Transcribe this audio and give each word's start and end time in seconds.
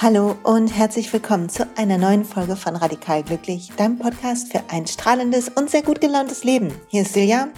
Hallo 0.00 0.36
und 0.44 0.68
herzlich 0.68 1.12
willkommen 1.12 1.48
zu 1.48 1.66
einer 1.76 1.98
neuen 1.98 2.24
Folge 2.24 2.54
von 2.54 2.76
Radikal 2.76 3.24
Glücklich, 3.24 3.72
deinem 3.76 3.98
Podcast 3.98 4.52
für 4.52 4.62
ein 4.68 4.86
strahlendes 4.86 5.48
und 5.48 5.70
sehr 5.70 5.82
gut 5.82 6.00
gelauntes 6.00 6.44
Leben. 6.44 6.72
Hier 6.86 7.02
ist 7.02 7.14
Silja 7.14 7.48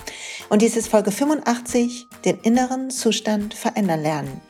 und 0.49 0.63
dies 0.63 0.75
ist 0.75 0.89
Folge 0.89 1.11
85, 1.11 2.07
den 2.25 2.39
inneren 2.39 2.89
Zustand 2.89 3.53
verändern 3.53 4.01
lernen. 4.01 4.41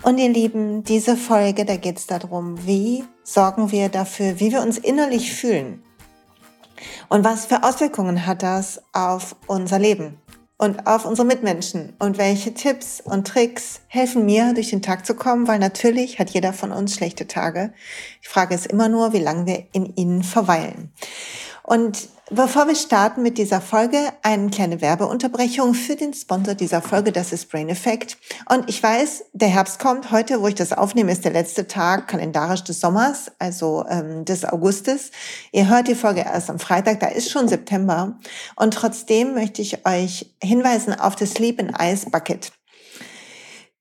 Und 0.00 0.16
ihr 0.16 0.30
Lieben, 0.30 0.84
diese 0.84 1.18
Folge, 1.18 1.66
da 1.66 1.76
geht 1.76 1.98
es 1.98 2.06
darum, 2.06 2.66
wie 2.66 3.04
sorgen 3.24 3.72
wir 3.72 3.90
dafür, 3.90 4.40
wie 4.40 4.50
wir 4.50 4.62
uns 4.62 4.78
innerlich 4.78 5.30
fühlen. 5.30 5.82
Und 7.10 7.24
was 7.24 7.44
für 7.44 7.62
Auswirkungen 7.62 8.24
hat 8.24 8.42
das 8.42 8.80
auf 8.94 9.36
unser 9.46 9.78
Leben? 9.78 10.16
Und 10.58 10.86
auf 10.86 11.04
unsere 11.04 11.26
Mitmenschen 11.26 11.94
und 12.00 12.18
welche 12.18 12.52
Tipps 12.52 13.00
und 13.00 13.26
Tricks 13.26 13.80
helfen 13.86 14.26
mir, 14.26 14.52
durch 14.54 14.70
den 14.70 14.82
Tag 14.82 15.06
zu 15.06 15.14
kommen, 15.14 15.46
weil 15.46 15.60
natürlich 15.60 16.18
hat 16.18 16.30
jeder 16.30 16.52
von 16.52 16.72
uns 16.72 16.94
schlechte 16.94 17.28
Tage. 17.28 17.72
Die 18.22 18.28
Frage 18.28 18.54
ist 18.54 18.66
immer 18.66 18.88
nur, 18.88 19.12
wie 19.12 19.20
lange 19.20 19.46
wir 19.46 19.66
in 19.72 19.94
ihnen 19.94 20.24
verweilen. 20.24 20.92
Und 21.62 22.08
bevor 22.30 22.66
wir 22.66 22.74
starten 22.74 23.22
mit 23.22 23.38
dieser 23.38 23.60
Folge, 23.60 23.98
eine 24.22 24.50
kleine 24.50 24.80
Werbeunterbrechung 24.80 25.74
für 25.74 25.96
den 25.96 26.14
Sponsor 26.14 26.54
dieser 26.54 26.82
Folge, 26.82 27.12
das 27.12 27.32
ist 27.32 27.50
Brain 27.50 27.68
Effect. 27.68 28.18
Und 28.50 28.68
ich 28.68 28.82
weiß, 28.82 29.24
der 29.32 29.48
Herbst 29.48 29.78
kommt. 29.78 30.10
Heute, 30.10 30.40
wo 30.42 30.48
ich 30.48 30.54
das 30.54 30.72
aufnehme, 30.72 31.12
ist 31.12 31.24
der 31.24 31.32
letzte 31.32 31.66
Tag 31.66 32.08
kalendarisch 32.08 32.64
des 32.64 32.80
Sommers, 32.80 33.30
also 33.38 33.84
ähm, 33.88 34.24
des 34.24 34.44
Augustes. 34.44 35.10
Ihr 35.52 35.68
hört 35.68 35.88
die 35.88 35.94
Folge 35.94 36.20
erst 36.20 36.50
am 36.50 36.58
Freitag, 36.58 37.00
da 37.00 37.06
ist 37.06 37.30
schon 37.30 37.48
September. 37.48 38.18
Und 38.56 38.74
trotzdem 38.74 39.34
möchte 39.34 39.62
ich 39.62 39.86
euch 39.86 40.34
hinweisen 40.42 40.98
auf 40.98 41.16
das 41.16 41.30
Sleep 41.30 41.60
in 41.60 41.74
Ice 41.80 42.10
Bucket. 42.10 42.52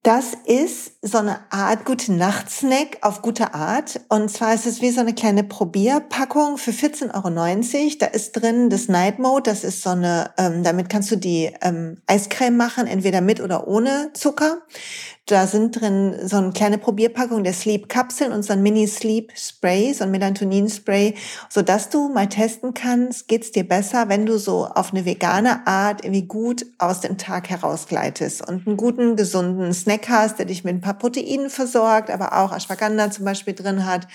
Das 0.03 0.37
ist 0.45 0.93
so 1.07 1.19
eine 1.19 1.39
Art 1.49 1.85
gute 1.85 2.13
Nachtsnack 2.13 2.97
auf 3.01 3.21
gute 3.21 3.53
Art. 3.53 4.01
Und 4.09 4.29
zwar 4.29 4.53
ist 4.53 4.65
es 4.65 4.81
wie 4.81 4.91
so 4.91 4.99
eine 4.99 5.13
kleine 5.13 5.43
Probierpackung 5.43 6.57
für 6.57 6.71
14,90 6.71 7.13
Euro. 7.13 7.95
Da 7.99 8.05
ist 8.07 8.33
drin 8.33 8.69
das 8.69 8.87
Night 8.87 9.19
Mode. 9.19 9.49
Das 9.49 9.63
ist 9.63 9.81
so 9.81 9.91
eine, 9.91 10.31
ähm, 10.37 10.63
damit 10.63 10.89
kannst 10.89 11.09
du 11.11 11.15
die 11.15 11.51
ähm, 11.61 11.97
Eiscreme 12.07 12.57
machen, 12.57 12.87
entweder 12.87 13.21
mit 13.21 13.41
oder 13.41 13.67
ohne 13.67 14.11
Zucker. 14.13 14.61
Da 15.27 15.45
sind 15.45 15.81
drin 15.81 16.15
so 16.23 16.37
eine 16.37 16.53
kleine 16.53 16.77
Probierpackung 16.77 17.43
der 17.43 17.51
Sleep 17.51 17.89
Kapseln 17.89 18.31
und 18.31 18.43
so 18.43 18.53
ein 18.53 18.63
Mini 18.63 18.87
Sleep 18.87 19.33
Spray, 19.35 19.91
so 19.91 20.05
ein 20.05 20.11
Melatonin 20.11 20.69
Spray, 20.69 21.15
so 21.49 21.61
dass 21.61 21.89
du 21.89 22.07
mal 22.07 22.29
testen 22.29 22.73
kannst, 22.73 23.27
geht's 23.27 23.51
dir 23.51 23.67
besser, 23.67 24.07
wenn 24.07 24.25
du 24.25 24.39
so 24.39 24.67
auf 24.67 24.93
eine 24.93 25.03
vegane 25.03 25.67
Art 25.67 26.05
irgendwie 26.05 26.25
gut 26.25 26.65
aus 26.77 27.01
dem 27.01 27.17
Tag 27.17 27.49
herausgleitest 27.49 28.47
und 28.47 28.65
einen 28.65 28.77
guten, 28.77 29.17
gesunden 29.17 29.73
Snack 29.73 30.07
hast, 30.07 30.39
der 30.39 30.45
dich 30.45 30.63
mit 30.63 30.75
ein 30.75 30.81
paar 30.81 30.96
Proteinen 30.97 31.49
versorgt, 31.49 32.09
aber 32.09 32.37
auch 32.37 32.53
Ashwagandha 32.53 33.11
zum 33.11 33.25
Beispiel 33.25 33.53
drin 33.53 33.85
hat 33.85 34.07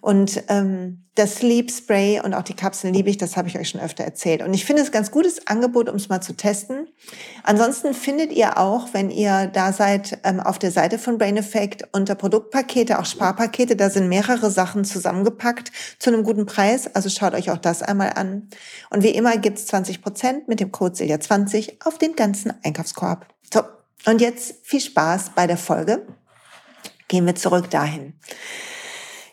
und 0.00 0.42
ähm, 0.48 1.04
das 1.16 1.36
Sleep 1.36 1.70
Spray 1.70 2.20
und 2.20 2.34
auch 2.34 2.42
die 2.42 2.54
Kapseln 2.54 2.94
liebe 2.94 3.10
ich, 3.10 3.18
das 3.18 3.36
habe 3.36 3.48
ich 3.48 3.58
euch 3.58 3.68
schon 3.68 3.80
öfter 3.80 4.04
erzählt. 4.04 4.42
Und 4.42 4.54
ich 4.54 4.64
finde 4.64 4.82
es 4.82 4.92
ganz 4.92 5.10
gutes 5.10 5.46
Angebot, 5.48 5.88
um 5.88 5.96
es 5.96 6.08
mal 6.08 6.20
zu 6.20 6.34
testen. 6.34 6.88
Ansonsten 7.42 7.94
findet 7.94 8.32
ihr 8.32 8.58
auch, 8.58 8.88
wenn 8.92 9.10
ihr 9.10 9.48
da 9.48 9.72
seid, 9.72 10.18
ähm, 10.24 10.40
auf 10.40 10.58
der 10.58 10.70
Seite 10.70 10.98
von 10.98 11.18
Brain 11.18 11.36
Effect 11.36 11.88
unter 11.92 12.14
Produktpakete, 12.14 12.98
auch 12.98 13.04
Sparpakete, 13.04 13.76
da 13.76 13.90
sind 13.90 14.08
mehrere 14.08 14.50
Sachen 14.50 14.84
zusammengepackt 14.84 15.72
zu 15.98 16.10
einem 16.10 16.22
guten 16.22 16.46
Preis. 16.46 16.94
Also 16.94 17.10
schaut 17.10 17.34
euch 17.34 17.50
auch 17.50 17.58
das 17.58 17.82
einmal 17.82 18.12
an. 18.14 18.48
Und 18.88 19.02
wie 19.02 19.10
immer 19.10 19.36
gibt's 19.36 19.66
20 19.66 20.02
Prozent 20.02 20.48
mit 20.48 20.60
dem 20.60 20.72
Code 20.72 20.94
Silja20 20.94 21.84
auf 21.84 21.98
den 21.98 22.14
ganzen 22.14 22.54
Einkaufskorb. 22.62 23.26
So, 23.52 23.62
und 24.06 24.20
jetzt 24.20 24.54
viel 24.62 24.80
Spaß 24.80 25.32
bei 25.34 25.46
der 25.46 25.58
Folge. 25.58 26.06
Gehen 27.10 27.26
wir 27.26 27.34
zurück 27.34 27.68
dahin. 27.70 28.12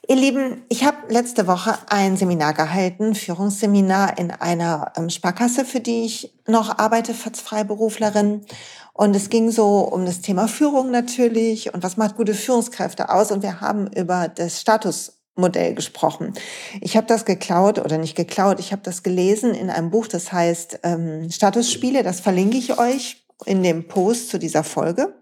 Ihr 0.08 0.16
Lieben, 0.16 0.64
ich 0.68 0.84
habe 0.84 0.98
letzte 1.14 1.46
Woche 1.46 1.78
ein 1.90 2.18
Seminar 2.18 2.56
gehalten, 2.56 3.14
Führungsseminar 3.14 4.18
in 4.18 4.32
einer 4.32 4.94
ähm, 4.98 5.12
Sparkasse, 5.12 5.64
für 5.64 5.80
die 5.80 6.04
ich 6.04 6.34
noch 6.48 6.80
arbeite 6.80 7.14
als 7.24 7.40
Freiberuflerin. 7.40 8.48
Und 8.94 9.16
es 9.16 9.30
ging 9.30 9.52
so 9.52 9.82
um 9.82 10.08
das 10.08 10.22
Thema 10.22 10.48
Führung 10.48 10.90
natürlich 10.90 11.72
und 11.72 11.84
was 11.84 11.98
macht 11.98 12.18
gute 12.18 12.34
Führungskräfte 12.34 13.10
aus. 13.10 13.32
Und 13.32 13.44
wir 13.44 13.62
haben 13.62 13.86
über 13.94 14.28
das 14.28 14.60
Statusmodell 14.60 15.76
gesprochen. 15.76 16.34
Ich 16.82 16.98
habe 16.98 17.06
das 17.06 17.26
geklaut 17.26 17.78
oder 17.78 18.00
nicht 18.00 18.16
geklaut, 18.16 18.60
ich 18.60 18.72
habe 18.72 18.82
das 18.82 19.04
gelesen 19.04 19.54
in 19.54 19.70
einem 19.70 19.92
Buch, 19.92 20.08
das 20.08 20.32
heißt 20.32 20.80
ähm, 20.82 21.30
Statusspiele. 21.30 22.02
Das 22.02 22.22
verlinke 22.22 22.58
ich 22.58 22.80
euch 22.80 23.28
in 23.46 23.62
dem 23.62 23.88
Post 23.88 24.30
zu 24.30 24.40
dieser 24.40 24.64
Folge. 24.64 25.14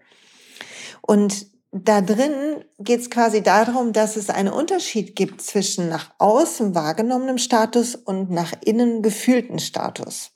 Und 1.02 1.54
da 1.84 2.00
drin 2.00 2.64
geht 2.78 3.00
es 3.00 3.10
quasi 3.10 3.42
darum, 3.42 3.92
dass 3.92 4.16
es 4.16 4.30
einen 4.30 4.52
Unterschied 4.52 5.16
gibt 5.16 5.42
zwischen 5.42 5.88
nach 5.88 6.10
außen 6.18 6.74
wahrgenommenem 6.74 7.38
Status 7.38 7.94
und 7.94 8.30
nach 8.30 8.52
innen 8.64 9.02
gefühlten 9.02 9.58
Status. 9.58 10.32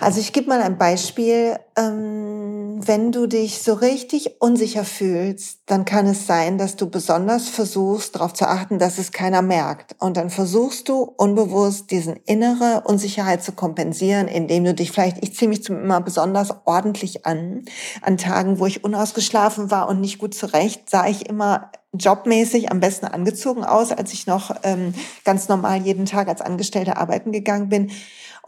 Also 0.00 0.18
ich 0.18 0.32
gebe 0.32 0.48
mal 0.48 0.62
ein 0.62 0.78
Beispiel. 0.78 1.58
Ähm, 1.76 2.80
wenn 2.82 3.12
du 3.12 3.26
dich 3.26 3.60
so 3.60 3.74
richtig 3.74 4.40
unsicher 4.40 4.84
fühlst, 4.84 5.60
dann 5.66 5.84
kann 5.84 6.06
es 6.06 6.26
sein, 6.26 6.56
dass 6.56 6.76
du 6.76 6.88
besonders 6.88 7.50
versuchst, 7.50 8.14
darauf 8.14 8.32
zu 8.32 8.48
achten, 8.48 8.78
dass 8.78 8.96
es 8.96 9.12
keiner 9.12 9.42
merkt. 9.42 9.94
Und 9.98 10.16
dann 10.16 10.30
versuchst 10.30 10.88
du 10.88 11.02
unbewusst 11.02 11.90
diesen 11.90 12.16
innere 12.24 12.82
Unsicherheit 12.86 13.42
zu 13.42 13.52
kompensieren, 13.52 14.26
indem 14.26 14.64
du 14.64 14.72
dich 14.72 14.90
vielleicht, 14.90 15.22
ich 15.22 15.34
ziehe 15.36 15.50
mich 15.50 15.68
immer 15.68 16.00
besonders 16.00 16.54
ordentlich 16.64 17.26
an. 17.26 17.66
An 18.00 18.16
Tagen, 18.16 18.58
wo 18.58 18.64
ich 18.64 18.82
unausgeschlafen 18.82 19.70
war 19.70 19.86
und 19.86 20.00
nicht 20.00 20.18
gut 20.18 20.34
zurecht, 20.34 20.88
sah 20.88 21.06
ich 21.06 21.28
immer 21.28 21.70
jobmäßig 21.92 22.70
am 22.70 22.80
besten 22.80 23.06
angezogen 23.06 23.64
aus, 23.64 23.92
als 23.92 24.14
ich 24.14 24.26
noch 24.26 24.54
ähm, 24.62 24.94
ganz 25.24 25.48
normal 25.48 25.82
jeden 25.82 26.06
Tag 26.06 26.28
als 26.28 26.40
Angestellte 26.40 26.96
arbeiten 26.96 27.32
gegangen 27.32 27.68
bin. 27.68 27.90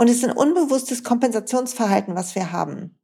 Und 0.03 0.09
es 0.09 0.17
ist 0.17 0.25
ein 0.25 0.37
unbewusstes 0.37 1.05
Kompensationsverhalten, 1.05 2.17
was 2.17 2.35
wir 2.35 2.51
haben. 2.51 2.99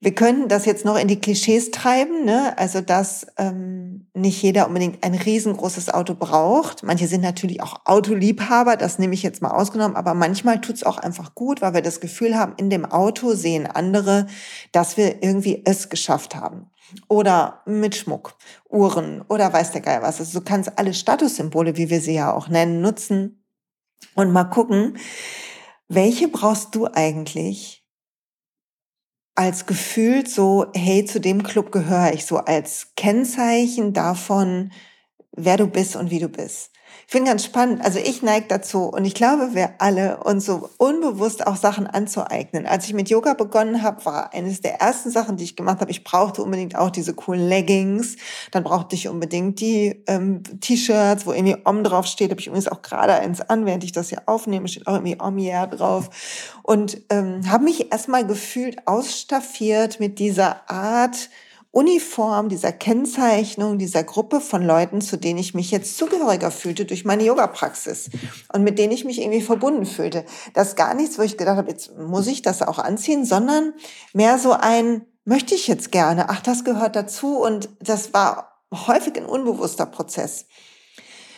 Wir 0.00 0.14
können 0.14 0.48
das 0.48 0.64
jetzt 0.64 0.86
noch 0.86 0.98
in 0.98 1.06
die 1.06 1.20
Klischees 1.20 1.70
treiben, 1.70 2.24
ne? 2.24 2.56
also 2.56 2.80
dass 2.80 3.26
ähm, 3.36 4.08
nicht 4.14 4.40
jeder 4.40 4.66
unbedingt 4.66 5.04
ein 5.04 5.12
riesengroßes 5.12 5.92
Auto 5.92 6.14
braucht. 6.14 6.82
Manche 6.82 7.08
sind 7.08 7.20
natürlich 7.20 7.60
auch 7.60 7.84
Autoliebhaber, 7.84 8.78
das 8.78 8.98
nehme 8.98 9.12
ich 9.12 9.22
jetzt 9.22 9.42
mal 9.42 9.50
ausgenommen, 9.50 9.98
aber 9.98 10.14
manchmal 10.14 10.62
tut 10.62 10.76
es 10.76 10.84
auch 10.84 10.96
einfach 10.96 11.34
gut, 11.34 11.60
weil 11.60 11.74
wir 11.74 11.82
das 11.82 12.00
Gefühl 12.00 12.38
haben, 12.38 12.54
in 12.56 12.70
dem 12.70 12.86
Auto 12.86 13.34
sehen 13.34 13.66
andere, 13.66 14.26
dass 14.72 14.96
wir 14.96 15.22
irgendwie 15.22 15.60
es 15.66 15.90
geschafft 15.90 16.36
haben. 16.36 16.70
Oder 17.06 17.60
mit 17.66 17.96
Schmuck, 17.96 18.38
Uhren 18.70 19.20
oder 19.28 19.52
weiß 19.52 19.72
der 19.72 19.82
Geil 19.82 20.00
was. 20.00 20.20
Also 20.20 20.38
du 20.38 20.44
kannst 20.46 20.78
alle 20.78 20.94
Statussymbole, 20.94 21.76
wie 21.76 21.90
wir 21.90 22.00
sie 22.00 22.14
ja 22.14 22.32
auch 22.32 22.48
nennen, 22.48 22.80
nutzen 22.80 23.44
und 24.14 24.32
mal 24.32 24.44
gucken, 24.44 24.96
welche 25.94 26.28
brauchst 26.28 26.74
du 26.74 26.86
eigentlich 26.86 27.84
als 29.36 29.66
Gefühl 29.66 30.26
so, 30.26 30.66
hey, 30.74 31.04
zu 31.04 31.20
dem 31.20 31.42
Club 31.42 31.72
gehöre 31.72 32.12
ich, 32.14 32.24
so 32.24 32.38
als 32.38 32.92
Kennzeichen 32.96 33.92
davon, 33.92 34.72
wer 35.32 35.56
du 35.56 35.66
bist 35.66 35.96
und 35.96 36.10
wie 36.10 36.20
du 36.20 36.28
bist? 36.28 36.70
Ich 37.06 37.12
finde 37.12 37.30
ganz 37.30 37.44
spannend. 37.44 37.84
Also 37.84 37.98
ich 37.98 38.22
neige 38.22 38.46
dazu 38.48 38.84
und 38.84 39.04
ich 39.04 39.14
glaube, 39.14 39.54
wir 39.54 39.74
alle 39.78 40.22
uns 40.24 40.46
so 40.46 40.70
unbewusst 40.78 41.46
auch 41.46 41.56
Sachen 41.56 41.86
anzueignen. 41.86 42.66
Als 42.66 42.86
ich 42.86 42.94
mit 42.94 43.10
Yoga 43.10 43.34
begonnen 43.34 43.82
habe, 43.82 44.04
war 44.04 44.32
eines 44.32 44.60
der 44.62 44.80
ersten 44.80 45.10
Sachen, 45.10 45.36
die 45.36 45.44
ich 45.44 45.56
gemacht 45.56 45.80
habe, 45.80 45.90
ich 45.90 46.02
brauchte 46.02 46.42
unbedingt 46.42 46.76
auch 46.76 46.90
diese 46.90 47.14
coolen 47.14 47.48
Leggings. 47.48 48.16
Dann 48.52 48.64
brauchte 48.64 48.96
ich 48.96 49.08
unbedingt 49.08 49.60
die 49.60 50.02
ähm, 50.06 50.42
T-Shirts, 50.60 51.26
wo 51.26 51.32
irgendwie 51.32 51.56
Om 51.64 51.84
drauf 51.84 52.06
steht. 52.06 52.30
Habe 52.30 52.40
ich 52.40 52.46
übrigens 52.46 52.68
auch 52.68 52.82
gerade 52.82 53.14
eins 53.14 53.40
an, 53.40 53.66
während 53.66 53.84
ich 53.84 53.92
das 53.92 54.08
hier 54.08 54.22
aufnehme, 54.26 54.68
steht 54.68 54.86
auch 54.86 54.94
irgendwie 54.94 55.20
Om 55.20 55.38
yeah 55.38 55.66
drauf. 55.66 56.10
Und 56.62 57.02
ähm, 57.10 57.50
habe 57.50 57.64
mich 57.64 57.92
erstmal 57.92 58.26
gefühlt 58.26 58.86
ausstaffiert 58.86 60.00
mit 60.00 60.18
dieser 60.18 60.68
Art, 60.70 61.28
Uniform, 61.74 62.48
dieser 62.48 62.70
Kennzeichnung 62.72 63.78
dieser 63.78 64.04
Gruppe 64.04 64.40
von 64.40 64.62
Leuten, 64.62 65.00
zu 65.00 65.16
denen 65.16 65.40
ich 65.40 65.54
mich 65.54 65.72
jetzt 65.72 65.98
zugehöriger 65.98 66.52
fühlte 66.52 66.84
durch 66.84 67.04
meine 67.04 67.24
Yoga-Praxis 67.24 68.10
und 68.52 68.62
mit 68.62 68.78
denen 68.78 68.92
ich 68.92 69.04
mich 69.04 69.20
irgendwie 69.20 69.42
verbunden 69.42 69.84
fühlte. 69.84 70.24
Das 70.54 70.68
ist 70.68 70.76
gar 70.76 70.94
nichts, 70.94 71.18
wo 71.18 71.22
ich 71.22 71.36
gedacht 71.36 71.56
habe, 71.56 71.70
jetzt 71.70 71.96
muss 71.98 72.28
ich 72.28 72.42
das 72.42 72.62
auch 72.62 72.78
anziehen, 72.78 73.24
sondern 73.24 73.74
mehr 74.12 74.38
so 74.38 74.52
ein, 74.52 75.04
möchte 75.24 75.56
ich 75.56 75.66
jetzt 75.66 75.90
gerne, 75.90 76.28
ach, 76.28 76.40
das 76.40 76.64
gehört 76.64 76.94
dazu 76.94 77.38
und 77.38 77.68
das 77.80 78.14
war 78.14 78.62
häufig 78.72 79.16
ein 79.16 79.26
unbewusster 79.26 79.86
Prozess. 79.86 80.46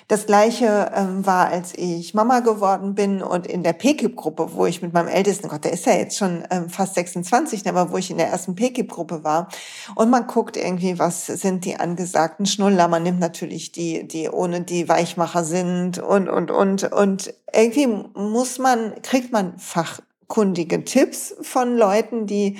Das 0.08 0.26
gleiche 0.26 0.92
ähm, 0.94 1.26
war, 1.26 1.48
als 1.48 1.72
ich 1.76 2.14
Mama 2.14 2.38
geworden 2.38 2.94
bin 2.94 3.22
und 3.22 3.44
in 3.44 3.64
der 3.64 3.72
PKIP-Gruppe, 3.72 4.50
wo 4.52 4.64
ich 4.64 4.80
mit 4.80 4.92
meinem 4.92 5.08
ältesten, 5.08 5.48
Gott, 5.48 5.64
der 5.64 5.72
ist 5.72 5.84
ja 5.84 5.94
jetzt 5.94 6.16
schon 6.16 6.44
ähm, 6.52 6.68
fast 6.70 6.94
26, 6.94 7.64
ne, 7.64 7.70
aber 7.70 7.90
wo 7.90 7.96
ich 7.96 8.12
in 8.12 8.16
der 8.16 8.28
ersten 8.28 8.54
PKIP-Gruppe 8.54 9.24
war. 9.24 9.48
Und 9.96 10.10
man 10.10 10.28
guckt 10.28 10.56
irgendwie, 10.56 11.00
was 11.00 11.26
sind 11.26 11.64
die 11.64 11.74
angesagten 11.74 12.46
Schnuller. 12.46 12.86
Man 12.86 13.02
nimmt 13.02 13.18
natürlich 13.18 13.72
die, 13.72 14.06
die 14.06 14.28
ohne 14.28 14.60
die 14.60 14.88
Weichmacher 14.88 15.42
sind 15.42 15.98
und, 15.98 16.28
und, 16.28 16.52
und. 16.52 16.92
Und 16.92 17.34
irgendwie 17.52 17.88
muss 18.14 18.60
man, 18.60 19.02
kriegt 19.02 19.32
man 19.32 19.58
fachkundige 19.58 20.84
Tipps 20.84 21.34
von 21.42 21.76
Leuten, 21.76 22.28
die 22.28 22.58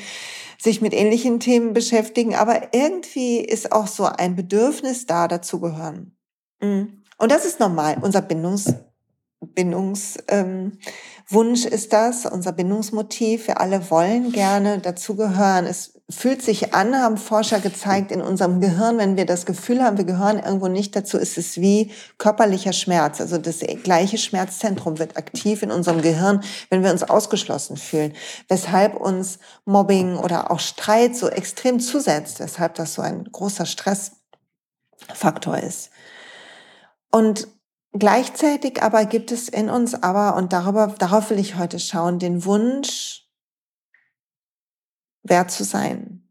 sich 0.58 0.80
mit 0.80 0.92
ähnlichen 0.92 1.38
Themen 1.38 1.74
beschäftigen. 1.74 2.34
Aber 2.34 2.74
irgendwie 2.74 3.38
ist 3.38 3.70
auch 3.70 3.86
so 3.86 4.06
ein 4.06 4.34
Bedürfnis 4.34 5.06
da, 5.06 5.28
dazu 5.28 5.60
gehören. 5.60 6.16
Mhm. 6.60 7.04
Und 7.18 7.32
das 7.32 7.44
ist 7.44 7.60
normal. 7.60 7.96
Unser 8.00 8.22
Bindungs, 8.22 8.74
Bindungswunsch 9.40 10.16
ähm, 10.28 10.78
ist 11.70 11.92
das, 11.92 12.26
unser 12.26 12.52
Bindungsmotiv. 12.52 13.46
Wir 13.48 13.60
alle 13.60 13.90
wollen 13.90 14.32
gerne 14.32 14.78
dazugehören. 14.78 15.66
Es 15.66 15.96
fühlt 16.08 16.40
sich 16.40 16.72
an, 16.72 16.94
haben 16.94 17.16
Forscher 17.16 17.58
gezeigt, 17.58 18.12
in 18.12 18.20
unserem 18.20 18.60
Gehirn, 18.60 18.98
wenn 18.98 19.16
wir 19.16 19.26
das 19.26 19.44
Gefühl 19.44 19.82
haben, 19.82 19.98
wir 19.98 20.04
gehören 20.04 20.38
irgendwo 20.38 20.68
nicht 20.68 20.94
dazu, 20.94 21.18
ist 21.18 21.36
es 21.36 21.60
wie 21.60 21.90
körperlicher 22.18 22.72
Schmerz. 22.72 23.20
Also 23.20 23.38
das 23.38 23.58
gleiche 23.82 24.16
Schmerzzentrum 24.16 25.00
wird 25.00 25.16
aktiv 25.16 25.62
in 25.62 25.72
unserem 25.72 26.02
Gehirn, 26.02 26.44
wenn 26.70 26.84
wir 26.84 26.92
uns 26.92 27.02
ausgeschlossen 27.02 27.76
fühlen. 27.76 28.12
Weshalb 28.48 28.94
uns 28.94 29.40
Mobbing 29.64 30.16
oder 30.16 30.52
auch 30.52 30.60
Streit 30.60 31.16
so 31.16 31.28
extrem 31.28 31.80
zusetzt, 31.80 32.38
weshalb 32.38 32.76
das 32.76 32.94
so 32.94 33.02
ein 33.02 33.24
großer 33.24 33.66
Stressfaktor 33.66 35.58
ist. 35.58 35.90
Und 37.16 37.48
gleichzeitig 37.98 38.82
aber 38.82 39.06
gibt 39.06 39.32
es 39.32 39.48
in 39.48 39.70
uns 39.70 39.94
aber, 39.94 40.36
und 40.36 40.52
darüber, 40.52 40.94
darauf 40.98 41.30
will 41.30 41.38
ich 41.38 41.56
heute 41.56 41.78
schauen, 41.78 42.18
den 42.18 42.44
Wunsch, 42.44 43.24
wert 45.22 45.50
zu 45.50 45.64
sein. 45.64 46.28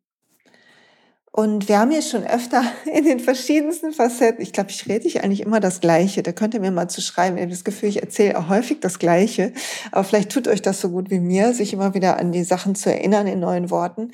Und 1.31 1.69
wir 1.69 1.79
haben 1.79 1.89
hier 1.89 2.03
schon 2.03 2.23
öfter 2.23 2.63
in 2.85 3.03
den 3.03 3.19
verschiedensten 3.19 3.93
Facetten, 3.93 4.43
ich 4.43 4.53
glaube, 4.53 4.69
ich 4.69 4.87
rede 4.87 5.07
ich 5.07 5.23
eigentlich 5.23 5.41
immer 5.41 5.59
das 5.59 5.81
Gleiche, 5.81 6.21
da 6.21 6.33
könnt 6.33 6.53
ihr 6.53 6.59
mir 6.59 6.69
mal 6.69 6.87
zu 6.87 7.01
schreiben, 7.01 7.37
ich 7.37 7.41
habe 7.41 7.51
das 7.51 7.63
Gefühl, 7.63 7.89
ich 7.89 8.03
erzähle 8.03 8.37
auch 8.37 8.49
häufig 8.49 8.79
das 8.79 8.99
Gleiche, 8.99 9.53
aber 9.91 10.03
vielleicht 10.03 10.31
tut 10.31 10.47
euch 10.47 10.61
das 10.61 10.81
so 10.81 10.91
gut 10.91 11.09
wie 11.09 11.19
mir, 11.19 11.55
sich 11.55 11.73
immer 11.73 11.95
wieder 11.95 12.19
an 12.19 12.31
die 12.31 12.43
Sachen 12.43 12.75
zu 12.75 12.91
erinnern 12.91 13.25
in 13.25 13.39
neuen 13.39 13.71
Worten. 13.71 14.11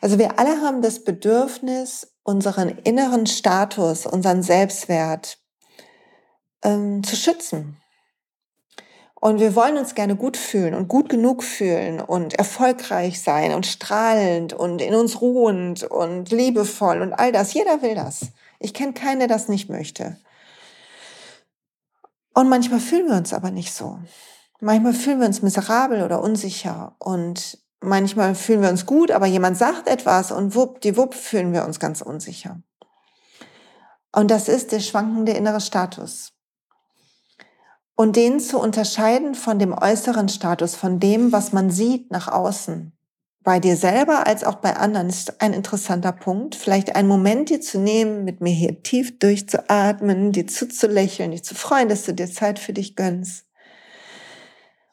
Also 0.00 0.18
wir 0.18 0.40
alle 0.40 0.62
haben 0.62 0.82
das 0.82 1.04
Bedürfnis, 1.04 2.12
unseren 2.24 2.70
inneren 2.82 3.26
Status, 3.26 4.04
unseren 4.04 4.42
Selbstwert 4.42 5.38
ähm, 6.62 7.02
zu 7.02 7.16
schützen. 7.16 7.76
Und 9.20 9.40
wir 9.40 9.56
wollen 9.56 9.76
uns 9.76 9.96
gerne 9.96 10.14
gut 10.14 10.36
fühlen 10.36 10.74
und 10.74 10.86
gut 10.86 11.08
genug 11.08 11.42
fühlen 11.42 12.00
und 12.00 12.34
erfolgreich 12.34 13.20
sein 13.20 13.52
und 13.52 13.66
strahlend 13.66 14.52
und 14.52 14.80
in 14.80 14.94
uns 14.94 15.20
ruhend 15.20 15.82
und 15.82 16.30
liebevoll 16.30 17.02
und 17.02 17.12
all 17.12 17.32
das. 17.32 17.52
Jeder 17.52 17.82
will 17.82 17.96
das. 17.96 18.28
Ich 18.60 18.74
kenne 18.74 18.92
keinen, 18.92 19.18
der 19.18 19.28
das 19.28 19.48
nicht 19.48 19.68
möchte. 19.68 20.18
Und 22.32 22.48
manchmal 22.48 22.78
fühlen 22.78 23.08
wir 23.08 23.16
uns 23.16 23.34
aber 23.34 23.50
nicht 23.50 23.74
so. 23.74 23.98
Manchmal 24.60 24.92
fühlen 24.92 25.18
wir 25.18 25.26
uns 25.26 25.42
miserabel 25.42 26.04
oder 26.04 26.22
unsicher 26.22 26.94
und 27.00 27.58
manchmal 27.80 28.36
fühlen 28.36 28.62
wir 28.62 28.70
uns 28.70 28.86
gut, 28.86 29.10
aber 29.10 29.26
jemand 29.26 29.56
sagt 29.56 29.88
etwas 29.88 30.30
und 30.30 30.54
wupp, 30.54 30.80
die 30.80 30.96
wupp 30.96 31.14
fühlen 31.14 31.52
wir 31.52 31.64
uns 31.64 31.80
ganz 31.80 32.02
unsicher. 32.02 32.60
Und 34.12 34.30
das 34.30 34.48
ist 34.48 34.70
der 34.70 34.80
schwankende 34.80 35.32
innere 35.32 35.60
Status 35.60 36.37
und 37.98 38.14
den 38.14 38.38
zu 38.38 38.60
unterscheiden 38.60 39.34
von 39.34 39.58
dem 39.58 39.72
äußeren 39.72 40.28
Status, 40.28 40.76
von 40.76 41.00
dem, 41.00 41.32
was 41.32 41.52
man 41.52 41.68
sieht 41.68 42.12
nach 42.12 42.28
außen. 42.28 42.92
Bei 43.42 43.58
dir 43.58 43.76
selber 43.76 44.24
als 44.24 44.44
auch 44.44 44.56
bei 44.56 44.76
anderen 44.76 45.08
ist 45.08 45.42
ein 45.42 45.52
interessanter 45.52 46.12
Punkt. 46.12 46.54
Vielleicht 46.54 46.94
einen 46.94 47.08
Moment 47.08 47.50
dir 47.50 47.60
zu 47.60 47.80
nehmen, 47.80 48.24
mit 48.24 48.40
mir 48.40 48.52
hier 48.52 48.84
tief 48.84 49.18
durchzuatmen, 49.18 50.30
dir 50.30 50.46
zuzulächeln, 50.46 51.32
dich 51.32 51.42
zu 51.42 51.56
freuen, 51.56 51.88
dass 51.88 52.04
du 52.04 52.14
dir 52.14 52.30
Zeit 52.30 52.60
für 52.60 52.72
dich 52.72 52.94
gönnst 52.94 53.46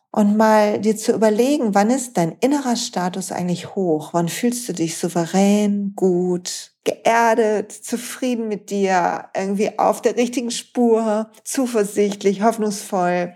und 0.10 0.36
mal 0.36 0.80
dir 0.80 0.98
zu 0.98 1.14
überlegen, 1.14 1.76
wann 1.76 1.92
ist 1.92 2.18
dein 2.18 2.32
innerer 2.40 2.76
Status 2.76 3.32
eigentlich 3.32 3.76
hoch? 3.76 4.14
Wann 4.14 4.30
fühlst 4.30 4.68
du 4.68 4.74
dich 4.74 4.98
souverän, 4.98 5.94
gut, 5.96 6.75
geerdet, 6.86 7.72
zufrieden 7.72 8.48
mit 8.48 8.70
dir, 8.70 9.30
irgendwie 9.36 9.78
auf 9.78 10.02
der 10.02 10.16
richtigen 10.16 10.52
Spur, 10.52 11.30
zuversichtlich, 11.44 12.42
hoffnungsvoll, 12.42 13.34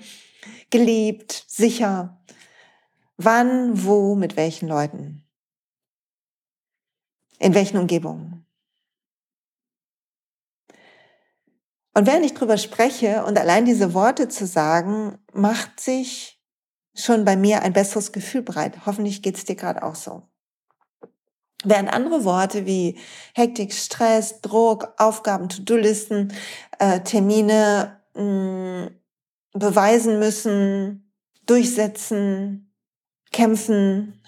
geliebt, 0.69 1.43
sicher? 1.47 2.21
Wann, 3.17 3.83
wo, 3.83 4.15
mit 4.15 4.37
welchen 4.37 4.69
Leuten? 4.69 5.25
In 7.39 7.53
welchen 7.53 7.77
Umgebungen? 7.77 8.45
Und 11.93 12.05
während 12.05 12.25
ich 12.25 12.33
drüber 12.33 12.57
spreche 12.57 13.25
und 13.25 13.37
allein 13.37 13.65
diese 13.65 13.93
Worte 13.93 14.29
zu 14.29 14.45
sagen, 14.45 15.17
macht 15.33 15.81
sich 15.81 16.41
schon 16.95 17.25
bei 17.25 17.35
mir 17.35 17.61
ein 17.61 17.73
besseres 17.73 18.11
Gefühl 18.11 18.41
bereit. 18.41 18.85
Hoffentlich 18.85 19.21
geht 19.21 19.35
es 19.35 19.45
dir 19.45 19.55
gerade 19.55 19.83
auch 19.83 19.95
so. 19.95 20.23
Während 21.63 21.91
andere 21.91 22.23
Worte 22.23 22.65
wie 22.65 22.97
Hektik, 23.35 23.73
Stress, 23.73 24.41
Druck, 24.41 24.93
Aufgaben, 24.97 25.49
To-Do-Listen, 25.49 26.33
äh, 26.79 27.01
Termine 27.01 28.01
mh, 28.13 28.23
mm, 28.23 28.99
beweisen 29.53 30.19
müssen, 30.19 31.11
durchsetzen, 31.45 32.73
kämpfen, 33.31 34.21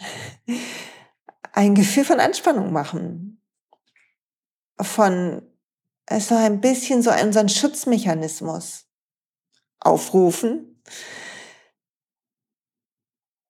ein 1.54 1.75
Gefühl 1.75 2.04
von 2.04 2.19
Anspannung 2.19 2.74
machen, 2.74 3.42
von 4.80 5.42
so 6.19 6.36
ein 6.36 6.60
bisschen 6.60 7.01
so 7.01 7.12
unseren 7.12 7.50
Schutzmechanismus 7.50 8.88
aufrufen, 9.80 10.72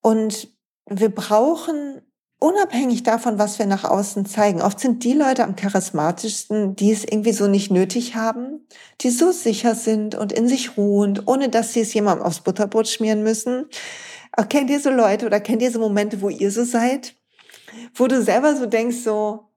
und 0.02 0.48
wir 0.90 1.14
brauchen 1.14 2.02
unabhängig 2.42 3.04
davon, 3.04 3.38
was 3.38 3.60
wir 3.60 3.68
nach 3.68 3.84
außen 3.84 4.26
zeigen. 4.26 4.62
Oft 4.62 4.80
sind 4.80 5.04
die 5.04 5.14
Leute 5.14 5.44
am 5.44 5.56
charismatischsten, 5.56 6.76
die 6.76 6.92
es 6.92 7.04
irgendwie 7.04 7.34
so 7.34 7.48
nicht 7.48 7.72
nötig 7.72 8.16
haben, 8.16 8.68
die 9.02 9.12
so 9.12 9.32
sicher 9.32 9.76
sind 9.76 10.16
und 10.16 10.34
in 10.34 10.48
sich 10.48 10.76
ruhend, 10.76 11.28
ohne 11.28 11.50
dass 11.50 11.74
sie 11.74 11.82
es 11.82 11.94
jemandem 11.94 12.26
aufs 12.26 12.42
Butterbrot 12.42 12.88
schmieren 12.88 13.22
müssen. 13.22 13.68
Kennt 14.50 14.72
ihr 14.72 14.80
so 14.80 14.90
Leute 14.90 15.28
oder 15.28 15.40
kennt 15.40 15.62
ihr 15.62 15.72
so 15.72 15.80
Momente, 15.80 16.22
wo 16.22 16.30
ihr 16.30 16.52
so 16.52 16.64
seid? 16.64 17.14
Wo 17.94 18.08
du 18.08 18.22
selber 18.24 18.56
so 18.56 18.66
denkst, 18.66 18.98
so, 19.04 19.52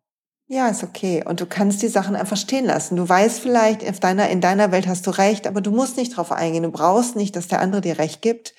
ja, 0.46 0.69
ist 0.69 0.84
okay. 0.84 1.25
Und 1.26 1.40
du 1.40 1.46
kannst 1.46 1.80
die 1.80 1.88
Sachen 1.88 2.14
einfach 2.14 2.37
stehen 2.37 2.66
lassen. 2.66 2.96
Du 2.96 3.08
weißt 3.08 3.40
vielleicht, 3.40 3.82
in 3.82 3.98
deiner, 3.98 4.28
in 4.28 4.42
deiner 4.42 4.72
Welt 4.72 4.87
hast 4.87 5.06
du 5.06 5.10
recht, 5.10 5.46
aber 5.46 5.62
du 5.62 5.70
musst 5.70 5.96
nicht 5.96 6.16
drauf 6.16 6.32
eingehen. 6.32 6.64
Du 6.64 6.70
brauchst 6.70 7.16
nicht, 7.16 7.34
dass 7.34 7.48
der 7.48 7.60
andere 7.60 7.80
dir 7.80 7.98
recht 7.98 8.20
gibt. 8.20 8.54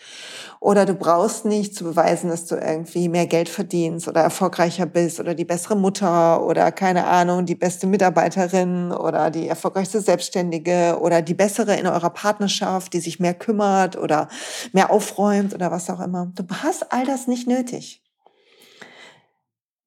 Oder 0.66 0.88
du 0.88 0.96
brauchst 0.96 1.46
nicht 1.46 1.76
zu 1.76 1.84
beweisen, 1.84 2.32
dass 2.32 2.48
du 2.48 2.56
irgendwie 2.56 3.08
mehr 3.08 3.28
Geld 3.28 3.50
verdienst 3.50 4.08
oder 4.08 4.22
erfolgreicher 4.22 4.88
bist 4.88 5.20
oder 5.20 5.36
die 5.36 5.46
bessere 5.46 5.76
Mutter 5.76 6.44
oder 6.44 6.72
keine 6.72 7.06
Ahnung, 7.06 7.46
die 7.46 7.54
beste 7.54 7.86
Mitarbeiterin 7.86 8.92
oder 8.92 9.30
die 9.30 9.48
erfolgreichste 9.48 10.02
Selbstständige 10.02 10.98
oder 11.00 11.22
die 11.22 11.36
bessere 11.36 11.76
in 11.76 11.86
eurer 11.86 12.10
Partnerschaft, 12.10 12.94
die 12.94 13.00
sich 13.00 13.20
mehr 13.20 13.36
kümmert 13.36 13.96
oder 13.96 14.28
mehr 14.74 14.90
aufräumt 14.90 15.54
oder 15.54 15.70
was 15.70 15.88
auch 15.92 16.00
immer. 16.00 16.32
Du 16.34 16.44
hast 16.64 16.92
all 16.92 17.06
das 17.06 17.28
nicht 17.28 17.48
nötig. 17.48 18.02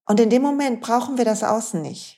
Und 0.06 0.20
in 0.20 0.30
dem 0.30 0.42
Moment 0.42 0.80
brauchen 0.80 1.18
wir 1.18 1.25
das 1.25 1.42
Außen 1.42 1.82
nicht. 1.82 2.17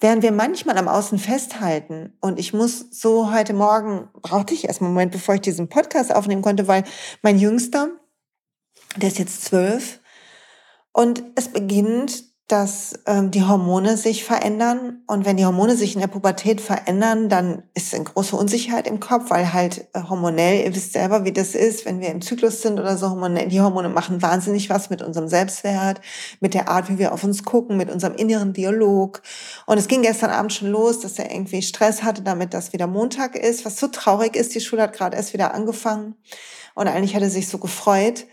Während 0.00 0.22
wir 0.22 0.32
manchmal 0.32 0.76
am 0.78 0.88
Außen 0.88 1.18
festhalten, 1.18 2.16
und 2.20 2.38
ich 2.38 2.52
muss 2.52 2.86
so 2.90 3.32
heute 3.32 3.54
Morgen, 3.54 4.08
brauchte 4.20 4.54
ich 4.54 4.66
erst 4.66 4.80
einen 4.80 4.90
Moment, 4.90 5.12
bevor 5.12 5.36
ich 5.36 5.40
diesen 5.40 5.68
Podcast 5.68 6.14
aufnehmen 6.14 6.42
konnte, 6.42 6.68
weil 6.68 6.84
mein 7.22 7.38
Jüngster, 7.38 7.88
der 8.96 9.08
ist 9.08 9.18
jetzt 9.18 9.44
zwölf, 9.44 10.00
und 10.92 11.22
es 11.34 11.48
beginnt 11.48 12.24
dass 12.48 12.94
ähm, 13.06 13.32
die 13.32 13.42
Hormone 13.42 13.96
sich 13.96 14.22
verändern. 14.22 15.02
Und 15.08 15.24
wenn 15.24 15.36
die 15.36 15.44
Hormone 15.44 15.74
sich 15.74 15.94
in 15.94 16.00
der 16.00 16.06
Pubertät 16.06 16.60
verändern, 16.60 17.28
dann 17.28 17.64
ist 17.74 17.92
eine 17.92 18.04
große 18.04 18.36
Unsicherheit 18.36 18.86
im 18.86 19.00
Kopf, 19.00 19.30
weil 19.30 19.52
halt 19.52 19.88
äh, 19.94 20.02
hormonell, 20.08 20.64
ihr 20.64 20.72
wisst 20.72 20.92
selber, 20.92 21.24
wie 21.24 21.32
das 21.32 21.56
ist, 21.56 21.84
wenn 21.86 22.00
wir 22.00 22.08
im 22.08 22.22
Zyklus 22.22 22.62
sind 22.62 22.78
oder 22.78 22.96
so, 22.96 23.10
hormonell, 23.10 23.48
die 23.48 23.60
Hormone 23.60 23.88
machen 23.88 24.22
wahnsinnig 24.22 24.70
was 24.70 24.90
mit 24.90 25.02
unserem 25.02 25.26
Selbstwert, 25.26 26.00
mit 26.38 26.54
der 26.54 26.68
Art, 26.68 26.88
wie 26.88 26.98
wir 26.98 27.12
auf 27.12 27.24
uns 27.24 27.42
gucken, 27.42 27.76
mit 27.76 27.90
unserem 27.90 28.14
inneren 28.14 28.52
Dialog. 28.52 29.22
Und 29.66 29.78
es 29.78 29.88
ging 29.88 30.02
gestern 30.02 30.30
Abend 30.30 30.52
schon 30.52 30.68
los, 30.68 31.00
dass 31.00 31.18
er 31.18 31.32
irgendwie 31.32 31.62
Stress 31.62 32.04
hatte, 32.04 32.22
damit 32.22 32.54
das 32.54 32.72
wieder 32.72 32.86
Montag 32.86 33.34
ist, 33.34 33.64
was 33.64 33.76
so 33.76 33.88
traurig 33.88 34.36
ist. 34.36 34.54
Die 34.54 34.60
Schule 34.60 34.82
hat 34.82 34.92
gerade 34.92 35.16
erst 35.16 35.32
wieder 35.32 35.52
angefangen. 35.52 36.14
Und 36.76 36.86
eigentlich 36.86 37.16
hat 37.16 37.22
er 37.22 37.30
sich 37.30 37.48
so 37.48 37.58
gefreut. 37.58 38.26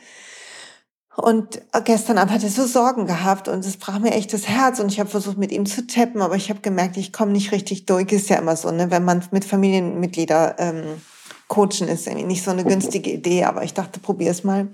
Und 1.16 1.62
gestern 1.86 2.18
Abend 2.18 2.34
hat 2.34 2.44
er 2.44 2.50
so 2.50 2.66
Sorgen 2.66 3.06
gehabt 3.06 3.48
und 3.48 3.64
es 3.66 3.78
brach 3.78 4.00
mir 4.00 4.14
echt 4.14 4.34
das 4.34 4.48
Herz 4.48 4.80
und 4.80 4.92
ich 4.92 5.00
habe 5.00 5.10
versucht 5.10 5.38
mit 5.38 5.52
ihm 5.52 5.68
zu 5.68 5.86
tappen, 5.86 6.22
aber 6.22 6.36
ich 6.36 6.50
habe 6.50 6.62
gemerkt, 6.62 6.98
ich 6.98 7.14
komme 7.14 7.32
nicht 7.32 7.52
richtig 7.52 7.86
durch. 7.86 8.12
Ist 8.12 8.30
ja 8.30 8.38
immer 8.38 8.56
so, 8.56 8.72
ne? 8.72 8.90
wenn 8.90 9.06
man 9.06 9.24
mit 9.30 9.46
Familienmitgliedern 9.46 10.56
ähm, 10.58 11.02
coachen 11.48 11.88
ist, 11.88 12.08
irgendwie 12.08 12.26
nicht 12.26 12.44
so 12.44 12.50
eine 12.50 12.64
günstige 12.64 13.12
Idee, 13.12 13.44
aber 13.44 13.64
ich 13.64 13.76
dachte, 13.76 14.00
probier 14.00 14.32
es 14.32 14.44
mal. 14.44 14.68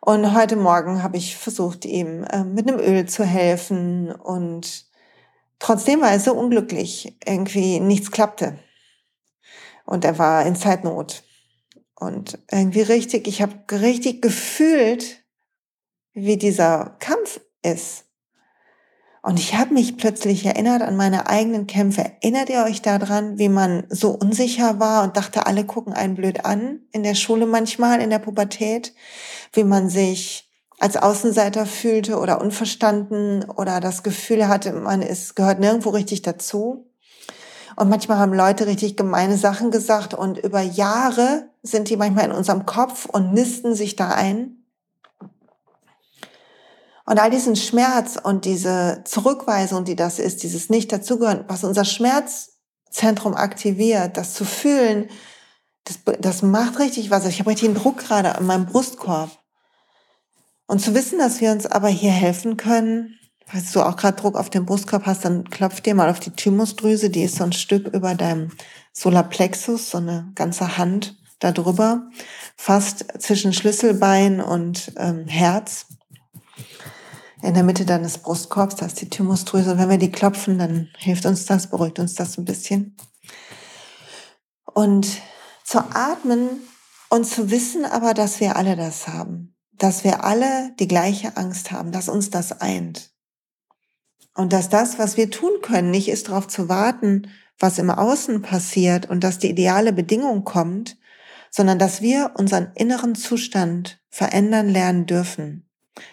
Und 0.00 0.34
heute 0.34 0.56
Morgen 0.56 1.02
habe 1.02 1.16
ich 1.16 1.36
versucht, 1.36 1.86
ihm 1.86 2.24
äh, 2.24 2.44
mit 2.44 2.68
einem 2.68 2.78
Öl 2.78 3.06
zu 3.06 3.24
helfen 3.24 4.12
und 4.12 4.84
trotzdem 5.58 6.02
war 6.02 6.10
er 6.10 6.20
so 6.20 6.34
unglücklich, 6.34 7.16
irgendwie 7.24 7.80
nichts 7.80 8.10
klappte. 8.10 8.58
Und 9.86 10.04
er 10.04 10.18
war 10.18 10.44
in 10.44 10.56
Zeitnot. 10.56 11.22
Und 11.94 12.38
irgendwie 12.50 12.82
richtig, 12.82 13.26
ich 13.26 13.40
habe 13.40 13.54
richtig 13.72 14.20
gefühlt, 14.20 15.17
wie 16.24 16.36
dieser 16.36 16.96
Kampf 16.98 17.40
ist. 17.62 18.04
Und 19.22 19.38
ich 19.38 19.56
habe 19.56 19.74
mich 19.74 19.96
plötzlich 19.96 20.46
erinnert 20.46 20.80
an 20.80 20.96
meine 20.96 21.28
eigenen 21.28 21.66
Kämpfe. 21.66 22.12
Erinnert 22.22 22.48
ihr 22.48 22.64
euch 22.64 22.82
daran, 22.82 23.38
wie 23.38 23.48
man 23.48 23.84
so 23.90 24.10
unsicher 24.10 24.80
war 24.80 25.02
und 25.02 25.16
dachte, 25.16 25.46
alle 25.46 25.64
gucken 25.64 25.92
einen 25.92 26.14
blöd 26.14 26.44
an 26.44 26.80
in 26.92 27.02
der 27.02 27.14
Schule 27.14 27.46
manchmal, 27.46 28.00
in 28.00 28.10
der 28.10 28.20
Pubertät, 28.20 28.94
wie 29.52 29.64
man 29.64 29.88
sich 29.88 30.48
als 30.78 30.96
Außenseiter 30.96 31.66
fühlte 31.66 32.18
oder 32.18 32.40
unverstanden 32.40 33.44
oder 33.50 33.80
das 33.80 34.02
Gefühl 34.02 34.46
hatte, 34.46 34.72
man 34.72 35.02
ist, 35.02 35.34
gehört 35.34 35.58
nirgendwo 35.58 35.90
richtig 35.90 36.22
dazu. 36.22 36.86
Und 37.76 37.88
manchmal 37.88 38.18
haben 38.18 38.32
Leute 38.32 38.66
richtig 38.66 38.96
gemeine 38.96 39.36
Sachen 39.36 39.70
gesagt 39.70 40.14
und 40.14 40.38
über 40.38 40.60
Jahre 40.60 41.48
sind 41.62 41.90
die 41.90 41.96
manchmal 41.96 42.24
in 42.24 42.32
unserem 42.32 42.66
Kopf 42.66 43.06
und 43.06 43.32
nisten 43.32 43.74
sich 43.74 43.94
da 43.94 44.10
ein. 44.10 44.57
Und 47.08 47.18
all 47.18 47.30
diesen 47.30 47.56
Schmerz 47.56 48.18
und 48.22 48.44
diese 48.44 49.00
Zurückweisung, 49.06 49.86
die 49.86 49.96
das 49.96 50.18
ist, 50.18 50.42
dieses 50.42 50.68
Nicht-Dazugehören, 50.68 51.46
was 51.48 51.64
unser 51.64 51.86
Schmerzzentrum 51.86 53.32
aktiviert, 53.34 54.18
das 54.18 54.34
zu 54.34 54.44
fühlen, 54.44 55.08
das, 55.84 56.00
das 56.20 56.42
macht 56.42 56.78
richtig 56.78 57.10
was. 57.10 57.24
Ich 57.24 57.38
habe 57.38 57.48
richtig 57.48 57.70
einen 57.70 57.78
Druck 57.78 57.96
gerade 57.96 58.34
an 58.34 58.44
meinem 58.44 58.66
Brustkorb. 58.66 59.30
Und 60.66 60.80
zu 60.80 60.94
wissen, 60.94 61.18
dass 61.18 61.40
wir 61.40 61.50
uns 61.50 61.64
aber 61.64 61.88
hier 61.88 62.10
helfen 62.10 62.58
können, 62.58 63.18
falls 63.46 63.72
du 63.72 63.80
auch 63.80 63.96
gerade 63.96 64.20
Druck 64.20 64.36
auf 64.36 64.50
dem 64.50 64.66
Brustkorb 64.66 65.06
hast, 65.06 65.24
dann 65.24 65.48
klopf 65.48 65.80
dir 65.80 65.94
mal 65.94 66.10
auf 66.10 66.20
die 66.20 66.32
Thymusdrüse, 66.32 67.08
die 67.08 67.22
ist 67.22 67.36
so 67.36 67.44
ein 67.44 67.54
Stück 67.54 67.86
über 67.86 68.14
deinem 68.16 68.50
Solarplexus, 68.92 69.92
so 69.92 69.96
eine 69.96 70.30
ganze 70.34 70.76
Hand 70.76 71.16
darüber, 71.38 72.10
fast 72.54 73.06
zwischen 73.18 73.54
Schlüsselbein 73.54 74.42
und 74.42 74.92
ähm, 74.98 75.26
Herz 75.26 75.86
in 77.42 77.54
der 77.54 77.62
Mitte 77.62 77.84
deines 77.84 78.18
Brustkorbs, 78.18 78.76
da 78.76 78.86
ist 78.86 79.00
die 79.00 79.08
Thymusdrüse. 79.08 79.78
Wenn 79.78 79.90
wir 79.90 79.98
die 79.98 80.10
klopfen, 80.10 80.58
dann 80.58 80.88
hilft 80.98 81.26
uns 81.26 81.46
das, 81.46 81.68
beruhigt 81.68 81.98
uns 81.98 82.14
das 82.14 82.36
ein 82.36 82.44
bisschen. 82.44 82.96
Und 84.64 85.06
zu 85.64 85.78
atmen 85.78 86.48
und 87.10 87.26
zu 87.26 87.50
wissen 87.50 87.84
aber, 87.84 88.14
dass 88.14 88.40
wir 88.40 88.56
alle 88.56 88.76
das 88.76 89.08
haben. 89.08 89.54
Dass 89.72 90.02
wir 90.02 90.24
alle 90.24 90.72
die 90.80 90.88
gleiche 90.88 91.36
Angst 91.36 91.70
haben, 91.70 91.92
dass 91.92 92.08
uns 92.08 92.30
das 92.30 92.60
eint. 92.60 93.12
Und 94.34 94.52
dass 94.52 94.68
das, 94.68 94.98
was 94.98 95.16
wir 95.16 95.30
tun 95.30 95.52
können, 95.62 95.90
nicht 95.90 96.08
ist 96.08 96.28
darauf 96.28 96.48
zu 96.48 96.68
warten, 96.68 97.30
was 97.58 97.78
im 97.78 97.90
Außen 97.90 98.42
passiert 98.42 99.08
und 99.10 99.24
dass 99.24 99.38
die 99.38 99.50
ideale 99.50 99.92
Bedingung 99.92 100.44
kommt, 100.44 100.96
sondern 101.50 101.78
dass 101.78 102.02
wir 102.02 102.32
unseren 102.36 102.72
inneren 102.74 103.14
Zustand 103.14 104.00
verändern 104.10 104.68
lernen 104.68 105.06
dürfen 105.06 105.67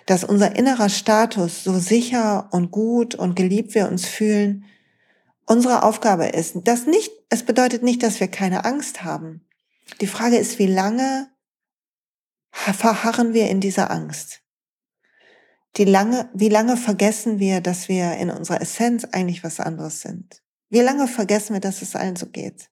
dass 0.05 0.23
unser 0.23 0.55
innerer 0.55 0.89
Status, 0.89 1.63
so 1.63 1.77
sicher 1.77 2.49
und 2.51 2.71
gut 2.71 3.15
und 3.15 3.35
geliebt 3.35 3.75
wir 3.75 3.87
uns 3.87 4.05
fühlen, 4.05 4.65
unsere 5.45 5.83
Aufgabe 5.83 6.27
ist. 6.27 6.55
Das 6.63 6.85
nicht, 6.85 7.11
es 7.29 7.43
bedeutet 7.43 7.83
nicht, 7.83 8.03
dass 8.03 8.19
wir 8.19 8.27
keine 8.27 8.65
Angst 8.65 9.03
haben. 9.03 9.47
Die 10.01 10.07
Frage 10.07 10.37
ist, 10.37 10.59
wie 10.59 10.67
lange 10.67 11.29
verharren 12.51 13.33
wir 13.33 13.49
in 13.49 13.59
dieser 13.59 13.91
Angst? 13.91 14.41
Die 15.77 15.85
lange, 15.85 16.29
wie 16.33 16.49
lange 16.49 16.77
vergessen 16.77 17.39
wir, 17.39 17.61
dass 17.61 17.89
wir 17.89 18.13
in 18.13 18.29
unserer 18.29 18.61
Essenz 18.61 19.05
eigentlich 19.05 19.43
was 19.43 19.59
anderes 19.59 20.01
sind? 20.01 20.41
Wie 20.69 20.79
lange 20.79 21.07
vergessen 21.07 21.53
wir, 21.53 21.59
dass 21.59 21.81
es 21.81 21.95
allen 21.95 22.15
so 22.15 22.27
geht? 22.27 22.69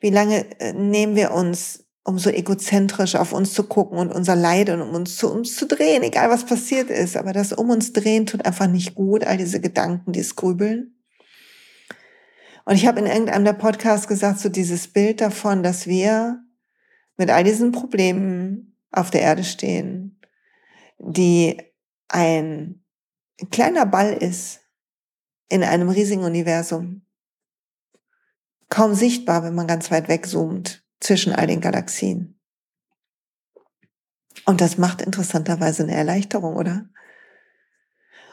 Wie 0.00 0.10
lange 0.10 0.60
äh, 0.60 0.72
nehmen 0.72 1.16
wir 1.16 1.32
uns 1.32 1.83
um 2.04 2.18
so 2.18 2.28
egozentrisch 2.28 3.16
auf 3.16 3.32
uns 3.32 3.54
zu 3.54 3.64
gucken 3.64 3.98
und 3.98 4.12
unser 4.12 4.36
Leid 4.36 4.68
und 4.68 4.82
um 4.82 4.94
uns 4.94 5.16
zu 5.16 5.32
uns 5.32 5.56
zu 5.56 5.66
drehen, 5.66 6.02
egal 6.02 6.28
was 6.28 6.44
passiert 6.44 6.90
ist. 6.90 7.16
Aber 7.16 7.32
das 7.32 7.52
um 7.54 7.70
uns 7.70 7.94
drehen 7.94 8.26
tut 8.26 8.44
einfach 8.44 8.66
nicht 8.66 8.94
gut, 8.94 9.24
all 9.24 9.38
diese 9.38 9.60
Gedanken, 9.60 10.12
die 10.12 10.20
grübeln. 10.36 11.00
Und 12.66 12.74
ich 12.74 12.86
habe 12.86 13.00
in 13.00 13.06
irgendeinem 13.06 13.44
der 13.44 13.54
Podcasts 13.54 14.06
gesagt, 14.06 14.38
so 14.38 14.50
dieses 14.50 14.88
Bild 14.88 15.22
davon, 15.22 15.62
dass 15.62 15.86
wir 15.86 16.42
mit 17.16 17.30
all 17.30 17.42
diesen 17.42 17.72
Problemen 17.72 18.76
auf 18.90 19.10
der 19.10 19.22
Erde 19.22 19.44
stehen, 19.44 20.20
die 20.98 21.56
ein 22.08 22.84
kleiner 23.50 23.86
Ball 23.86 24.12
ist 24.12 24.60
in 25.48 25.62
einem 25.62 25.88
riesigen 25.88 26.22
Universum. 26.22 27.06
Kaum 28.68 28.94
sichtbar, 28.94 29.42
wenn 29.42 29.54
man 29.54 29.66
ganz 29.66 29.90
weit 29.90 30.08
wegzoomt 30.08 30.83
zwischen 31.00 31.32
all 31.32 31.46
den 31.46 31.60
Galaxien. 31.60 32.40
Und 34.46 34.60
das 34.60 34.78
macht 34.78 35.00
interessanterweise 35.00 35.84
eine 35.84 35.94
Erleichterung, 35.94 36.56
oder? 36.56 36.88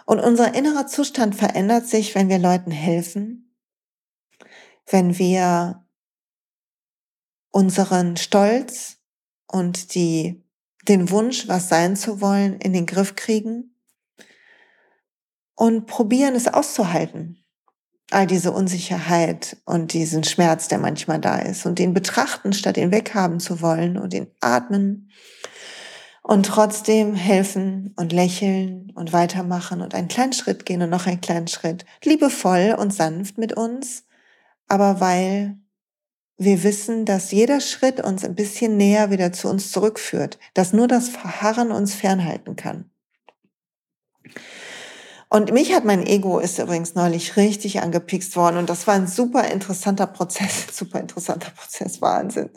Und 0.05 0.19
unser 0.19 0.55
innerer 0.55 0.87
Zustand 0.87 1.35
verändert 1.35 1.87
sich, 1.87 2.15
wenn 2.15 2.27
wir 2.27 2.39
Leuten 2.39 2.71
helfen, 2.71 3.55
wenn 4.89 5.17
wir 5.17 5.85
unseren 7.51 8.17
Stolz 8.17 8.97
und 9.47 9.95
die, 9.95 10.43
den 10.87 11.09
Wunsch, 11.11 11.47
was 11.47 11.69
sein 11.69 11.95
zu 11.95 12.19
wollen, 12.19 12.59
in 12.59 12.73
den 12.73 12.85
Griff 12.85 13.15
kriegen 13.15 13.75
und 15.55 15.85
probieren 15.85 16.35
es 16.35 16.47
auszuhalten 16.47 17.40
all 18.13 18.27
diese 18.27 18.51
Unsicherheit 18.51 19.57
und 19.65 19.93
diesen 19.93 20.23
Schmerz, 20.23 20.67
der 20.67 20.79
manchmal 20.79 21.19
da 21.19 21.39
ist 21.39 21.65
und 21.65 21.79
den 21.79 21.93
betrachten, 21.93 22.53
statt 22.53 22.77
ihn 22.77 22.91
weghaben 22.91 23.39
zu 23.39 23.61
wollen 23.61 23.97
und 23.97 24.13
ihn 24.13 24.27
atmen 24.39 25.09
und 26.21 26.45
trotzdem 26.45 27.15
helfen 27.15 27.93
und 27.97 28.13
lächeln 28.13 28.91
und 28.95 29.13
weitermachen 29.13 29.81
und 29.81 29.95
einen 29.95 30.07
kleinen 30.07 30.33
Schritt 30.33 30.65
gehen 30.65 30.81
und 30.81 30.89
noch 30.89 31.07
einen 31.07 31.21
kleinen 31.21 31.47
Schritt, 31.47 31.85
liebevoll 32.03 32.75
und 32.77 32.93
sanft 32.93 33.37
mit 33.37 33.53
uns, 33.53 34.05
aber 34.67 34.99
weil 34.99 35.57
wir 36.37 36.63
wissen, 36.63 37.05
dass 37.05 37.31
jeder 37.31 37.61
Schritt 37.61 38.03
uns 38.03 38.25
ein 38.25 38.35
bisschen 38.35 38.75
näher 38.75 39.11
wieder 39.11 39.31
zu 39.31 39.47
uns 39.47 39.71
zurückführt, 39.71 40.39
dass 40.53 40.73
nur 40.73 40.87
das 40.87 41.09
Verharren 41.09 41.71
uns 41.71 41.93
fernhalten 41.93 42.55
kann. 42.55 42.89
Und 45.33 45.53
mich 45.53 45.73
hat 45.73 45.85
mein 45.85 46.05
Ego 46.05 46.39
ist 46.39 46.59
übrigens 46.59 46.93
neulich 46.93 47.37
richtig 47.37 47.81
angepikst 47.81 48.35
worden 48.35 48.57
und 48.57 48.69
das 48.69 48.85
war 48.85 48.95
ein 48.95 49.07
super 49.07 49.49
interessanter 49.49 50.05
Prozess, 50.05 50.67
super 50.73 50.99
interessanter 50.99 51.51
Prozess, 51.51 52.01
Wahnsinn. 52.01 52.49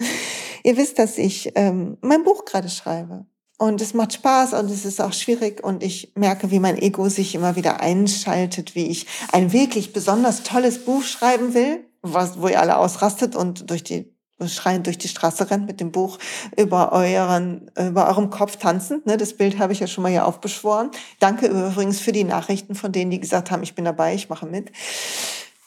Ihr 0.64 0.76
wisst, 0.76 0.98
dass 0.98 1.16
ich 1.16 1.52
ähm, 1.54 1.98
mein 2.00 2.24
Buch 2.24 2.44
gerade 2.44 2.68
schreibe 2.68 3.26
und 3.58 3.80
es 3.80 3.94
macht 3.94 4.14
Spaß 4.14 4.54
und 4.54 4.68
es 4.72 4.84
ist 4.84 5.00
auch 5.00 5.12
schwierig 5.12 5.62
und 5.62 5.84
ich 5.84 6.14
merke, 6.16 6.50
wie 6.50 6.58
mein 6.58 6.76
Ego 6.76 7.08
sich 7.08 7.36
immer 7.36 7.54
wieder 7.54 7.78
einschaltet, 7.78 8.74
wie 8.74 8.88
ich 8.88 9.06
ein 9.30 9.52
wirklich 9.52 9.92
besonders 9.92 10.42
tolles 10.42 10.84
Buch 10.84 11.04
schreiben 11.04 11.54
will, 11.54 11.86
was, 12.02 12.40
wo 12.40 12.48
ihr 12.48 12.60
alle 12.60 12.78
ausrastet 12.78 13.36
und 13.36 13.70
durch 13.70 13.84
die 13.84 14.12
schreiend 14.46 14.86
durch 14.86 14.98
die 14.98 15.08
Straße 15.08 15.50
rennt 15.50 15.66
mit 15.66 15.80
dem 15.80 15.92
Buch 15.92 16.18
über 16.56 16.92
euren, 16.92 17.70
über 17.78 18.08
eurem 18.08 18.30
Kopf 18.30 18.56
tanzend. 18.56 19.06
Ne? 19.06 19.16
Das 19.16 19.34
Bild 19.34 19.58
habe 19.58 19.72
ich 19.72 19.80
ja 19.80 19.86
schon 19.86 20.02
mal 20.02 20.10
hier 20.10 20.26
aufbeschworen. 20.26 20.90
Danke 21.20 21.46
übrigens 21.46 22.00
für 22.00 22.12
die 22.12 22.24
Nachrichten 22.24 22.74
von 22.74 22.92
denen, 22.92 23.10
die 23.10 23.20
gesagt 23.20 23.50
haben, 23.50 23.62
ich 23.62 23.74
bin 23.74 23.84
dabei, 23.84 24.14
ich 24.14 24.28
mache 24.28 24.46
mit. 24.46 24.72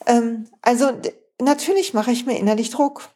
Ähm, 0.06 0.48
also 0.62 0.92
natürlich 1.42 1.94
mache 1.94 2.12
ich 2.12 2.26
mir 2.26 2.38
innerlich 2.38 2.70
Druck. 2.70 3.10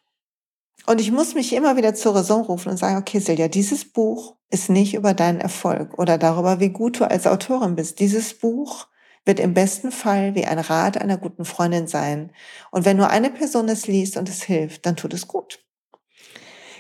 Und 0.88 1.00
ich 1.00 1.12
muss 1.12 1.36
mich 1.36 1.54
immer 1.54 1.78
wieder 1.78 1.94
zur 1.94 2.16
Raison 2.16 2.42
rufen 2.42 2.70
und 2.70 2.78
sagen, 2.78 2.98
okay, 2.98 3.20
Silja, 3.20 3.48
dieses 3.48 3.86
Buch 3.86 4.36
ist 4.50 4.70
nicht 4.70 4.96
über 4.96 5.14
deinen 5.14 5.40
Erfolg 5.40 6.00
oder 6.00 6.18
darüber, 6.18 6.60
wie 6.60 6.70
gut 6.70 7.00
du 7.00 7.10
als 7.10 7.28
Autorin 7.28 7.76
bist. 7.76 8.00
Dieses 8.00 8.34
Buch 8.34 8.88
wird 9.26 9.40
im 9.40 9.54
besten 9.54 9.92
Fall 9.92 10.36
wie 10.36 10.46
ein 10.46 10.60
Rat 10.60 10.98
einer 10.98 11.18
guten 11.18 11.46
Freundin 11.46 11.88
sein. 11.88 12.32
Und 12.72 12.86
wenn 12.86 12.98
nur 12.98 13.10
eine 13.10 13.30
Person 13.30 13.70
es 13.70 13.88
liest 13.88 14.18
und 14.18 14.30
es 14.30 14.44
hilft, 14.44 14.86
dann 14.86 14.96
tut 14.96 15.14
es 15.14 15.28
gut. 15.28 15.60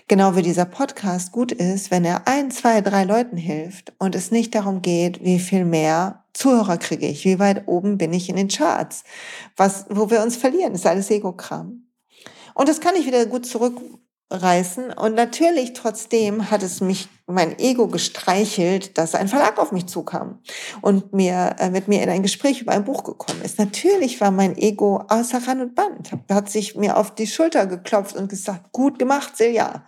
Genau 0.07 0.35
wie 0.35 0.41
dieser 0.41 0.65
Podcast 0.65 1.31
gut 1.31 1.51
ist, 1.51 1.91
wenn 1.91 2.03
er 2.03 2.27
ein, 2.27 2.51
zwei, 2.51 2.81
drei 2.81 3.05
Leuten 3.05 3.37
hilft 3.37 3.93
und 3.97 4.15
es 4.15 4.31
nicht 4.31 4.53
darum 4.55 4.81
geht, 4.81 5.23
wie 5.23 5.39
viel 5.39 5.63
mehr 5.63 6.25
Zuhörer 6.33 6.77
kriege 6.77 7.07
ich, 7.07 7.23
wie 7.25 7.39
weit 7.39 7.67
oben 7.67 7.97
bin 7.97 8.11
ich 8.13 8.29
in 8.29 8.35
den 8.35 8.47
Charts, 8.47 9.03
was, 9.55 9.85
wo 9.89 10.09
wir 10.09 10.21
uns 10.21 10.35
verlieren, 10.35 10.73
ist 10.73 10.85
alles 10.85 11.09
Ego-Kram. 11.09 11.85
Und 12.53 12.69
das 12.69 12.81
kann 12.81 12.95
ich 12.95 13.05
wieder 13.05 13.25
gut 13.25 13.45
zurück 13.45 13.79
reißen. 14.31 14.91
Und 14.93 15.15
natürlich 15.15 15.73
trotzdem 15.73 16.49
hat 16.49 16.63
es 16.63 16.81
mich 16.81 17.09
mein 17.27 17.57
Ego 17.59 17.87
gestreichelt, 17.87 18.97
dass 18.97 19.15
ein 19.15 19.27
Verlag 19.27 19.57
auf 19.57 19.71
mich 19.71 19.87
zukam 19.87 20.39
und 20.81 21.13
mir 21.13 21.55
äh, 21.59 21.69
mit 21.69 21.87
mir 21.87 22.01
in 22.01 22.09
ein 22.09 22.23
Gespräch 22.23 22.61
über 22.61 22.71
ein 22.71 22.85
Buch 22.85 23.03
gekommen 23.03 23.41
ist. 23.41 23.59
Natürlich 23.59 24.21
war 24.21 24.31
mein 24.31 24.57
Ego 24.57 25.03
außer 25.07 25.47
Rand 25.47 25.61
und 25.61 25.75
Band, 25.75 26.11
hat 26.29 26.49
sich 26.49 26.75
mir 26.75 26.97
auf 26.97 27.15
die 27.15 27.27
Schulter 27.27 27.67
geklopft 27.67 28.15
und 28.15 28.29
gesagt, 28.29 28.71
gut 28.71 28.99
gemacht, 28.99 29.37
Silja. 29.37 29.85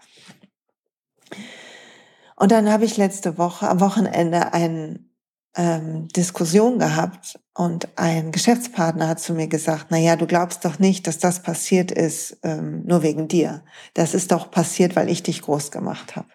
Und 2.35 2.51
dann 2.51 2.71
habe 2.71 2.85
ich 2.85 2.97
letzte 2.97 3.37
Woche 3.37 3.69
am 3.69 3.79
Wochenende 3.79 4.53
einen 4.53 5.12
ähm, 5.55 6.07
Diskussion 6.09 6.79
gehabt 6.79 7.39
und 7.53 7.87
ein 7.97 8.31
Geschäftspartner 8.31 9.07
hat 9.07 9.19
zu 9.19 9.33
mir 9.33 9.47
gesagt, 9.47 9.87
na 9.89 9.97
ja, 9.97 10.15
du 10.15 10.25
glaubst 10.25 10.65
doch 10.65 10.79
nicht, 10.79 11.05
dass 11.05 11.19
das 11.19 11.43
passiert 11.43 11.91
ist 11.91 12.37
ähm, 12.43 12.83
nur 12.85 13.03
wegen 13.03 13.27
dir. 13.27 13.63
Das 13.93 14.13
ist 14.13 14.31
doch 14.31 14.49
passiert, 14.49 14.95
weil 14.95 15.09
ich 15.09 15.21
dich 15.21 15.41
groß 15.41 15.71
gemacht 15.71 16.15
habe. 16.15 16.29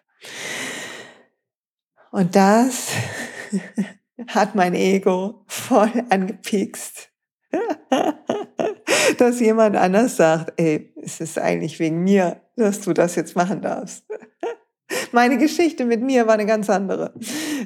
Und 2.12 2.37
das 2.37 2.88
hat 4.28 4.54
mein 4.54 4.75
Ego 4.75 5.44
voll 5.46 6.04
angepiekst, 6.10 7.10
dass 9.18 9.40
jemand 9.40 9.76
anders 9.76 10.16
sagt, 10.16 10.60
ey, 10.60 10.94
es 11.02 11.20
ist 11.20 11.38
eigentlich 11.38 11.78
wegen 11.78 12.02
mir, 12.02 12.42
dass 12.56 12.80
du 12.80 12.92
das 12.92 13.16
jetzt 13.16 13.37
machen 13.37 13.62
darfst. 13.62 14.04
Meine 15.12 15.38
Geschichte 15.38 15.84
mit 15.84 16.02
mir 16.02 16.26
war 16.26 16.34
eine 16.34 16.46
ganz 16.46 16.68
andere. 16.68 17.12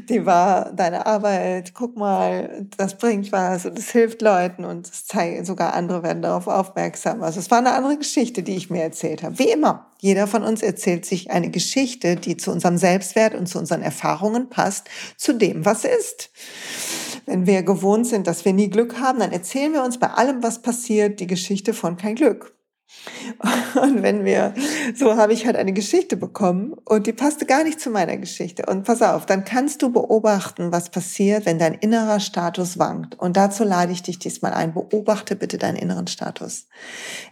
Die 0.08 0.25
war 0.25 0.72
deine 0.72 1.06
Arbeit, 1.06 1.75
guck 1.75 1.96
mal, 1.96 2.66
das 2.76 2.96
bringt 2.96 3.32
was 3.32 3.66
und 3.66 3.78
es 3.78 3.90
hilft 3.90 4.22
Leuten 4.22 4.64
und 4.64 4.88
es 4.88 5.06
zeigt, 5.06 5.46
sogar 5.46 5.75
andere 5.75 6.02
werden 6.02 6.22
darauf 6.22 6.46
aufmerksam. 6.46 7.22
Also 7.22 7.40
es 7.40 7.50
war 7.50 7.58
eine 7.58 7.72
andere 7.72 7.99
Geschichte, 7.99 8.42
die 8.42 8.56
ich 8.56 8.70
mir 8.70 8.82
erzählt 8.82 9.22
habe. 9.22 9.38
Wie 9.38 9.50
immer, 9.50 9.92
jeder 10.00 10.26
von 10.26 10.42
uns 10.42 10.62
erzählt 10.62 11.04
sich 11.04 11.30
eine 11.30 11.50
Geschichte, 11.50 12.16
die 12.16 12.37
zu 12.37 12.50
unserem 12.50 12.78
Selbstwert 12.78 13.34
und 13.34 13.46
zu 13.46 13.58
unseren 13.58 13.82
Erfahrungen 13.82 14.49
passt, 14.49 14.88
zu 15.16 15.32
dem, 15.32 15.64
was 15.64 15.84
ist. 15.84 16.30
Wenn 17.26 17.46
wir 17.46 17.62
gewohnt 17.62 18.06
sind, 18.06 18.26
dass 18.26 18.44
wir 18.44 18.52
nie 18.52 18.68
Glück 18.68 18.99
haben, 18.99 19.20
dann 19.20 19.32
erzählen 19.32 19.72
wir 19.72 19.84
uns 19.84 19.99
bei 19.99 20.08
allem, 20.08 20.42
was 20.42 20.62
passiert, 20.62 21.20
die 21.20 21.26
Geschichte 21.26 21.72
von 21.75 21.96
kein 21.96 22.16
Glück. 22.16 22.54
Und 23.80 24.02
wenn 24.02 24.25
wir, 24.25 24.54
so 24.94 25.16
habe 25.16 25.32
ich 25.32 25.46
halt 25.46 25.56
eine 25.56 25.72
Geschichte 25.72 26.16
bekommen 26.16 26.75
und 26.84 27.06
die 27.06 27.12
passte 27.12 27.46
gar 27.46 27.64
nicht 27.64 27.80
zu 27.80 27.90
meiner 27.90 28.16
Geschichte. 28.16 28.66
Und 28.66 28.84
pass 28.84 29.02
auf, 29.02 29.26
dann 29.26 29.44
kannst 29.44 29.82
du 29.82 29.90
beobachten, 29.92 30.72
was 30.72 30.90
passiert, 30.90 31.46
wenn 31.46 31.58
dein 31.58 31.75
innerer 31.75 32.20
Status 32.20 32.78
wankt. 32.78 33.18
Und 33.18 33.37
dazu 33.37 33.64
lade 33.64 33.92
ich 33.92 34.02
dich 34.02 34.18
diesmal 34.18 34.52
ein. 34.52 34.75
Beobachte 34.75 35.37
bitte 35.37 35.58
deinen 35.58 35.76
inneren 35.76 36.06
Status. 36.06 36.68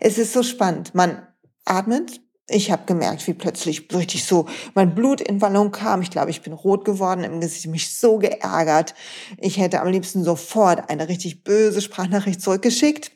Es 0.01 0.19
ist 0.19 0.33
so 0.33 0.43
spannend. 0.43 0.95
Man 0.95 1.27
atmet. 1.65 2.21
Ich 2.53 2.73
habe 2.73 2.83
gemerkt, 2.85 3.29
wie 3.29 3.35
plötzlich 3.35 3.87
richtig 3.95 4.25
so 4.25 4.47
mein 4.75 4.93
Blut 4.93 5.21
in 5.21 5.41
Wallung 5.41 5.71
kam. 5.71 6.03
Ich 6.03 6.11
glaube, 6.11 6.31
ich 6.31 6.43
bin 6.43 6.53
rot 6.53 6.85
geworden 6.85 7.23
im 7.23 7.41
Gesicht, 7.41 7.69
mich 7.69 7.97
so 7.97 8.19
geärgert. 8.19 8.95
Ich 9.39 9.59
hätte 9.59 9.81
am 9.81 9.87
liebsten 9.87 10.25
sofort 10.25 10.91
eine 10.91 11.09
richtig 11.09 11.45
böse 11.45 11.81
Sprachnachricht 11.81 12.41
zurückgeschickt 12.41 13.13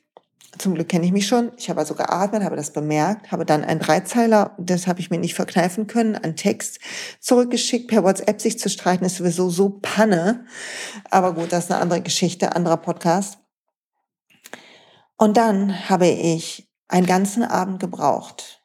zum 0.58 0.75
Glück 0.75 0.88
kenne 0.88 1.06
ich 1.06 1.12
mich 1.12 1.26
schon. 1.26 1.52
Ich 1.56 1.68
habe 1.68 1.80
also 1.80 1.94
geatmet, 1.94 2.44
habe 2.44 2.56
das 2.56 2.73
bemerkt, 2.73 3.32
habe 3.32 3.44
dann 3.44 3.64
einen 3.64 3.80
Dreizeiler, 3.80 4.54
das 4.58 4.87
habe 4.87 5.00
ich 5.00 5.11
mir 5.11 5.18
nicht 5.18 5.34
verkneifen 5.34 5.87
können, 5.87 6.16
an 6.16 6.37
Text 6.37 6.78
zurückgeschickt. 7.20 7.88
Per 7.88 8.04
WhatsApp 8.04 8.40
sich 8.40 8.58
zu 8.58 8.68
streiten 8.68 9.04
ist 9.04 9.16
sowieso 9.16 9.50
so 9.50 9.78
Panne. 9.80 10.46
Aber 11.11 11.34
gut, 11.34 11.52
das 11.52 11.64
ist 11.64 11.73
eine 11.73 11.80
andere 11.80 12.00
Geschichte, 12.00 12.54
anderer 12.54 12.76
Podcast. 12.76 13.38
Und 15.16 15.37
dann 15.37 15.88
habe 15.88 16.06
ich 16.06 16.68
einen 16.88 17.06
ganzen 17.06 17.42
Abend 17.42 17.80
gebraucht, 17.80 18.63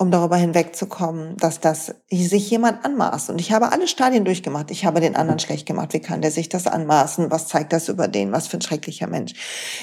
um 0.00 0.10
darüber 0.10 0.36
hinwegzukommen, 0.36 1.36
dass 1.36 1.60
das 1.60 1.94
sich 2.10 2.50
jemand 2.50 2.86
anmaßt. 2.86 3.28
Und 3.28 3.38
ich 3.38 3.52
habe 3.52 3.70
alle 3.70 3.86
Stadien 3.86 4.24
durchgemacht. 4.24 4.70
Ich 4.70 4.86
habe 4.86 4.98
den 4.98 5.14
anderen 5.14 5.38
schlecht 5.38 5.66
gemacht. 5.66 5.92
Wie 5.92 6.00
kann 6.00 6.22
der 6.22 6.30
sich 6.30 6.48
das 6.48 6.66
anmaßen? 6.66 7.30
Was 7.30 7.48
zeigt 7.48 7.74
das 7.74 7.90
über 7.90 8.08
den? 8.08 8.32
Was 8.32 8.46
für 8.46 8.56
ein 8.56 8.62
schrecklicher 8.62 9.08
Mensch. 9.08 9.34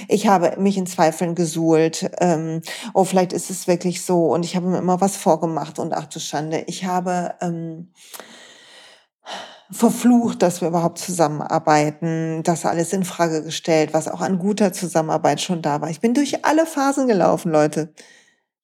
Ich 0.08 0.26
habe 0.26 0.60
mich 0.60 0.76
in 0.76 0.88
Zweifeln 0.88 1.36
gesuhlt. 1.36 2.10
Ähm, 2.20 2.64
oh, 2.96 3.04
vielleicht 3.04 3.32
ist 3.32 3.52
es 3.52 3.68
wirklich 3.68 4.04
so. 4.04 4.34
Und 4.34 4.44
ich 4.44 4.56
habe 4.56 4.66
mir 4.66 4.80
immer 4.80 5.00
was 5.02 5.18
vorgemacht. 5.18 5.78
Und 5.78 5.94
ach 5.94 6.08
du 6.08 6.20
Schande. 6.20 6.64
Ich 6.66 6.86
habe 6.86 7.36
ähm, 7.40 7.92
verflucht, 9.70 10.42
dass 10.42 10.62
wir 10.62 10.70
überhaupt 10.70 10.98
zusammenarbeiten, 10.98 12.42
das 12.42 12.66
alles 12.66 12.92
in 12.92 13.04
Frage 13.04 13.44
gestellt, 13.44 13.94
was 13.94 14.08
auch 14.08 14.22
an 14.22 14.40
guter 14.40 14.74
Zusammenarbeit 14.74 15.42
schon 15.42 15.62
da 15.62 15.80
war. 15.80 15.92
Ich 15.92 16.00
bin 16.00 16.16
durch 16.16 16.44
alle 16.44 16.66
Phasen 16.66 17.08
gelaufen, 17.08 17.52
Leute. 17.52 17.94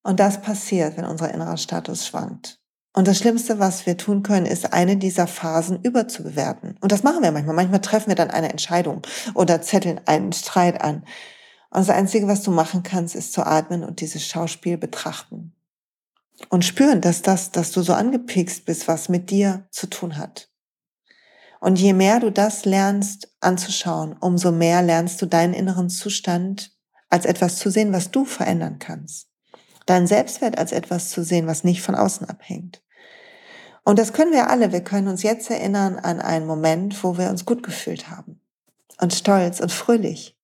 Und 0.04 0.20
das 0.20 0.42
passiert, 0.42 0.98
wenn 0.98 1.06
unser 1.06 1.34
innerer 1.34 1.58
Status 1.58 2.06
schwankt. 2.06 2.60
Und 2.96 3.08
das 3.08 3.18
Schlimmste, 3.18 3.58
was 3.58 3.88
wir 3.88 3.98
tun 3.98 4.22
können, 4.22 4.46
ist, 4.46 4.72
eine 4.72 4.98
dieser 4.98 5.26
Phasen 5.26 5.82
überzubewerten. 5.82 6.78
Und 6.80 6.92
das 6.92 7.02
machen 7.02 7.24
wir 7.24 7.32
manchmal. 7.32 7.56
Manchmal 7.56 7.82
treffen 7.82 8.10
wir 8.10 8.16
dann 8.16 8.30
eine 8.30 8.50
Entscheidung 8.50 9.02
oder 9.34 9.62
zetteln 9.62 10.00
einen 10.06 10.32
Streit 10.32 10.80
an. 10.82 10.98
Und 11.72 11.80
das 11.80 11.89
Einzige, 11.89 12.28
was 12.28 12.44
du 12.44 12.52
machen 12.52 12.84
kannst, 12.84 13.16
ist 13.16 13.34
zu 13.34 13.44
atmen 13.48 13.84
und 13.84 14.00
dieses 14.00 14.28
Schauspiel 14.28 14.78
betrachten. 14.78 15.56
Und 16.50 16.66
spüren, 16.66 17.02
dass 17.02 17.24
das, 17.24 17.50
dass 17.50 17.72
du 17.72 17.82
so 17.82 17.94
angepikst 17.94 18.66
bist, 18.66 18.88
was 18.88 19.10
mit 19.10 19.32
dir 19.32 19.68
zu 19.72 19.88
tun 19.88 20.18
hat. 20.18 20.50
Und 21.60 21.80
je 21.80 21.94
mehr 21.94 22.20
du 22.20 22.32
das 22.32 22.66
lernst 22.66 23.34
anzuschauen, 23.39 24.16
umso 24.20 24.52
mehr 24.52 24.82
lernst 24.84 25.22
du 25.22 25.26
deinen 25.26 25.54
inneren 25.54 25.89
Zustand 25.89 26.72
als 27.10 27.26
etwas 27.26 27.58
zu 27.58 27.72
sehen, 27.72 27.94
was 27.94 28.12
du 28.12 28.26
verändern 28.26 28.78
kannst 28.78 29.33
deinen 29.86 30.08
Selbstwert 30.08 30.58
als 30.58 30.72
etwas 30.72 31.10
zu 31.10 31.24
sehen, 31.24 31.48
was 31.48 31.63
nicht 31.63 31.82
von 31.82 31.96
außen 31.96 32.28
abhängt. 32.30 32.82
Und 33.84 34.00
das 34.00 34.13
können 34.13 34.32
wir 34.32 34.50
alle. 34.50 34.72
Wir 34.72 34.82
können 34.82 35.08
uns 35.08 35.24
jetzt 35.24 35.50
erinnern 35.50 35.98
an 35.98 36.22
einen 36.22 36.48
Moment, 36.48 37.04
wo 37.04 37.17
wir 37.17 37.30
uns 37.30 37.46
gut 37.46 37.63
gefühlt 37.63 38.10
haben 38.10 38.39
und 39.02 39.13
stolz 39.13 39.60
und 39.60 39.72
fröhlich. 39.72 40.38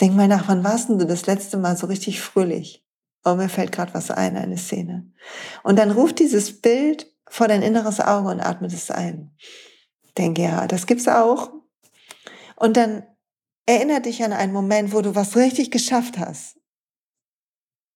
Denk 0.00 0.14
mal 0.14 0.28
nach, 0.28 0.48
wann 0.48 0.64
warst 0.64 0.88
du 0.88 0.96
das 0.96 1.26
letzte 1.26 1.56
Mal 1.56 1.76
so 1.76 1.86
richtig 1.86 2.20
fröhlich? 2.20 2.84
Oh, 3.24 3.34
mir 3.34 3.48
fällt 3.48 3.72
gerade 3.72 3.94
was 3.94 4.10
ein, 4.10 4.36
eine 4.36 4.58
Szene. 4.58 5.10
Und 5.62 5.78
dann 5.78 5.90
ruft 5.90 6.18
dieses 6.18 6.60
Bild 6.60 7.12
vor 7.28 7.48
dein 7.48 7.62
inneres 7.62 8.00
Auge 8.00 8.28
und 8.28 8.40
atmet 8.40 8.72
es 8.72 8.90
ein. 8.90 9.36
Denke, 10.18 10.42
ja, 10.42 10.66
das 10.66 10.86
gibt's 10.86 11.08
auch. 11.08 11.50
Und 12.56 12.76
dann 12.76 13.04
erinnere 13.66 14.02
dich 14.02 14.22
an 14.24 14.32
einen 14.32 14.52
Moment, 14.52 14.92
wo 14.92 15.02
du 15.02 15.14
was 15.14 15.36
richtig 15.36 15.70
geschafft 15.70 16.18
hast 16.18 16.56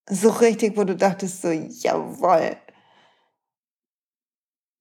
so 0.08 0.30
richtig, 0.30 0.76
wo 0.76 0.84
du 0.84 0.96
dachtest 0.96 1.42
so, 1.42 1.50
jawoll. 1.50 2.56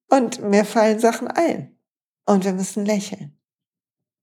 Und 0.09 0.41
mir 0.41 0.65
fallen 0.65 0.99
Sachen 0.99 1.27
ein. 1.27 1.77
Und 2.25 2.45
wir 2.45 2.53
müssen 2.53 2.85
lächeln. 2.85 3.39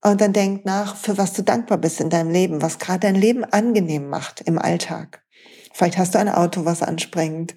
Und 0.01 0.21
dann 0.21 0.33
denk 0.33 0.65
nach, 0.65 0.97
für 0.97 1.19
was 1.19 1.33
du 1.33 1.43
dankbar 1.43 1.79
bist 1.79 2.01
in 2.01 2.11
deinem 2.11 2.31
Leben, 2.31 2.63
was 2.63 2.79
gerade 2.79 3.01
dein 3.01 3.15
Leben 3.15 3.45
angenehm 3.45 4.09
macht 4.09 4.41
im 4.41 4.59
Alltag. 4.59 5.25
Vielleicht 5.73 5.97
hast 5.97 6.15
du 6.15 6.19
ein 6.19 6.29
Auto, 6.29 6.65
was 6.65 6.83
anspringt. 6.83 7.55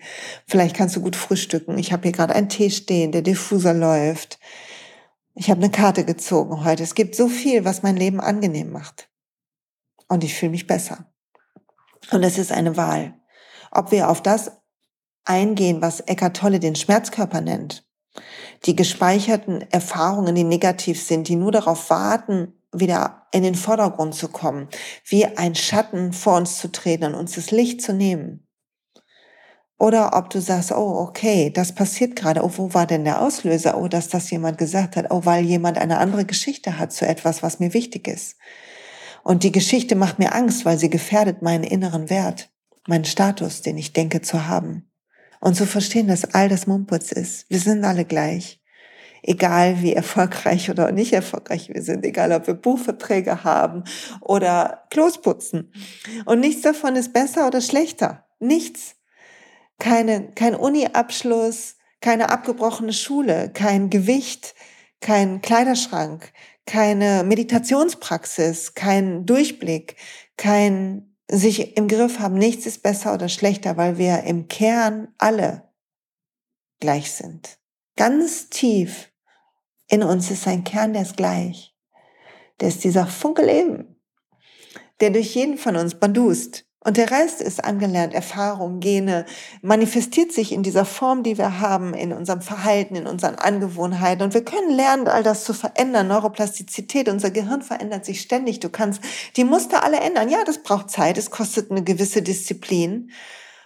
Vielleicht 0.47 0.75
kannst 0.75 0.95
du 0.95 1.01
gut 1.01 1.15
frühstücken. 1.15 1.77
Ich 1.77 1.91
habe 1.91 2.03
hier 2.03 2.11
gerade 2.11 2.35
einen 2.35 2.49
Tee 2.49 2.69
stehen, 2.69 3.11
der 3.11 3.23
Diffuser 3.23 3.73
läuft. 3.73 4.39
Ich 5.33 5.49
habe 5.49 5.61
eine 5.61 5.71
Karte 5.71 6.05
gezogen 6.05 6.63
heute. 6.63 6.83
Es 6.83 6.95
gibt 6.95 7.15
so 7.15 7.27
viel, 7.27 7.65
was 7.65 7.83
mein 7.83 7.97
Leben 7.97 8.21
angenehm 8.21 8.71
macht. 8.71 9.09
Und 10.07 10.23
ich 10.23 10.35
fühle 10.35 10.51
mich 10.51 10.67
besser. 10.67 11.11
Und 12.11 12.23
es 12.23 12.37
ist 12.37 12.51
eine 12.51 12.77
Wahl 12.77 13.15
ob 13.75 13.91
wir 13.91 14.09
auf 14.09 14.21
das 14.21 14.51
eingehen, 15.25 15.81
was 15.81 15.99
Eckart 16.01 16.37
Tolle 16.37 16.59
den 16.59 16.75
Schmerzkörper 16.75 17.41
nennt. 17.41 17.85
Die 18.65 18.75
gespeicherten 18.75 19.61
Erfahrungen, 19.71 20.35
die 20.35 20.43
negativ 20.43 21.01
sind, 21.01 21.27
die 21.27 21.35
nur 21.35 21.51
darauf 21.51 21.89
warten, 21.89 22.53
wieder 22.71 23.27
in 23.31 23.43
den 23.43 23.55
Vordergrund 23.55 24.15
zu 24.15 24.29
kommen, 24.29 24.69
wie 25.05 25.25
ein 25.25 25.55
Schatten 25.55 26.13
vor 26.13 26.37
uns 26.37 26.57
zu 26.59 26.71
treten 26.71 27.05
und 27.05 27.15
uns 27.15 27.35
das 27.35 27.51
Licht 27.51 27.81
zu 27.81 27.93
nehmen. 27.93 28.47
Oder 29.77 30.15
ob 30.15 30.29
du 30.29 30.39
sagst, 30.39 30.71
oh, 30.71 30.99
okay, 30.99 31.49
das 31.49 31.75
passiert 31.75 32.15
gerade. 32.15 32.43
Oh, 32.43 32.51
wo 32.55 32.73
war 32.73 32.87
denn 32.87 33.03
der 33.03 33.21
Auslöser? 33.21 33.77
Oh, 33.77 33.89
dass 33.89 34.07
das 34.07 34.31
jemand 34.31 34.57
gesagt 34.57 34.95
hat. 34.95 35.07
Oh, 35.09 35.25
weil 35.25 35.43
jemand 35.43 35.77
eine 35.77 35.97
andere 35.97 36.23
Geschichte 36.23 36.79
hat 36.79 36.93
zu 36.93 37.05
etwas, 37.05 37.43
was 37.43 37.59
mir 37.59 37.73
wichtig 37.73 38.07
ist. 38.07 38.37
Und 39.23 39.43
die 39.43 39.51
Geschichte 39.51 39.95
macht 39.95 40.17
mir 40.17 40.33
Angst, 40.33 40.63
weil 40.63 40.77
sie 40.77 40.89
gefährdet 40.89 41.41
meinen 41.41 41.65
inneren 41.65 42.09
Wert 42.09 42.49
meinen 42.87 43.05
Status, 43.05 43.61
den 43.61 43.77
ich 43.77 43.93
denke 43.93 44.21
zu 44.21 44.47
haben. 44.47 44.89
Und 45.39 45.55
zu 45.55 45.65
verstehen, 45.65 46.07
dass 46.07 46.33
all 46.33 46.49
das 46.49 46.65
Mumputz 46.65 47.11
ist. 47.11 47.49
Wir 47.49 47.59
sind 47.59 47.83
alle 47.83 48.05
gleich. 48.05 48.61
Egal 49.21 49.81
wie 49.81 49.93
erfolgreich 49.93 50.69
oder 50.69 50.91
nicht 50.91 51.13
erfolgreich 51.13 51.69
wir 51.73 51.81
sind, 51.81 52.05
egal 52.05 52.31
ob 52.31 52.45
wir 52.45 52.53
Buchverträge 52.53 53.43
haben 53.43 53.83
oder 54.21 54.85
Klos 54.91 55.19
putzen. 55.19 55.71
Und 56.25 56.39
nichts 56.39 56.61
davon 56.61 56.95
ist 56.95 57.11
besser 57.11 57.47
oder 57.47 57.61
schlechter. 57.61 58.25
Nichts. 58.39 58.95
Keine, 59.79 60.31
kein 60.35 60.55
Uni-Abschluss, 60.55 61.75
keine 62.01 62.29
abgebrochene 62.29 62.93
Schule, 62.93 63.49
kein 63.51 63.89
Gewicht, 63.89 64.53
kein 65.01 65.41
Kleiderschrank, 65.41 66.31
keine 66.65 67.23
Meditationspraxis, 67.23 68.75
kein 68.75 69.25
Durchblick, 69.25 69.95
kein 70.37 71.14
sich 71.29 71.77
im 71.77 71.87
Griff 71.87 72.19
haben, 72.19 72.37
nichts 72.37 72.65
ist 72.65 72.83
besser 72.83 73.13
oder 73.13 73.29
schlechter, 73.29 73.77
weil 73.77 73.97
wir 73.97 74.23
im 74.23 74.47
Kern 74.47 75.13
alle 75.17 75.69
gleich 76.79 77.11
sind. 77.11 77.57
Ganz 77.95 78.49
tief 78.49 79.11
in 79.87 80.03
uns 80.03 80.31
ist 80.31 80.47
ein 80.47 80.63
Kern, 80.63 80.93
der 80.93 81.03
ist 81.03 81.17
gleich. 81.17 81.75
Der 82.59 82.69
ist 82.69 82.83
dieser 82.83 83.07
Funke 83.07 83.43
Leben, 83.43 83.99
der 84.99 85.09
durch 85.09 85.35
jeden 85.35 85.57
von 85.57 85.75
uns 85.75 85.95
bandust. 85.95 86.65
Und 86.85 86.97
der 86.97 87.09
Rest 87.09 87.41
ist 87.41 87.63
angelernt, 87.63 88.13
Erfahrung, 88.13 88.79
Gene, 88.79 89.25
manifestiert 89.63 90.31
sich 90.31 90.51
in 90.51 90.61
dieser 90.61 90.85
Form, 90.85 91.23
die 91.23 91.35
wir 91.35 91.59
haben, 91.59 91.95
in 91.95 92.13
unserem 92.13 92.41
Verhalten, 92.41 92.95
in 92.95 93.07
unseren 93.07 93.33
Angewohnheiten. 93.33 94.23
Und 94.23 94.35
wir 94.35 94.45
können 94.45 94.69
lernen, 94.69 95.07
all 95.07 95.23
das 95.23 95.45
zu 95.45 95.55
verändern. 95.55 96.07
Neuroplastizität, 96.09 97.09
unser 97.09 97.31
Gehirn 97.31 97.63
verändert 97.63 98.05
sich 98.05 98.21
ständig. 98.21 98.59
Du 98.59 98.69
kannst 98.69 99.01
die 99.35 99.45
Muster 99.45 99.83
alle 99.83 99.99
ändern. 99.99 100.29
Ja, 100.29 100.43
das 100.45 100.61
braucht 100.61 100.91
Zeit, 100.91 101.17
es 101.17 101.31
kostet 101.31 101.71
eine 101.71 101.83
gewisse 101.83 102.21
Disziplin. 102.21 103.09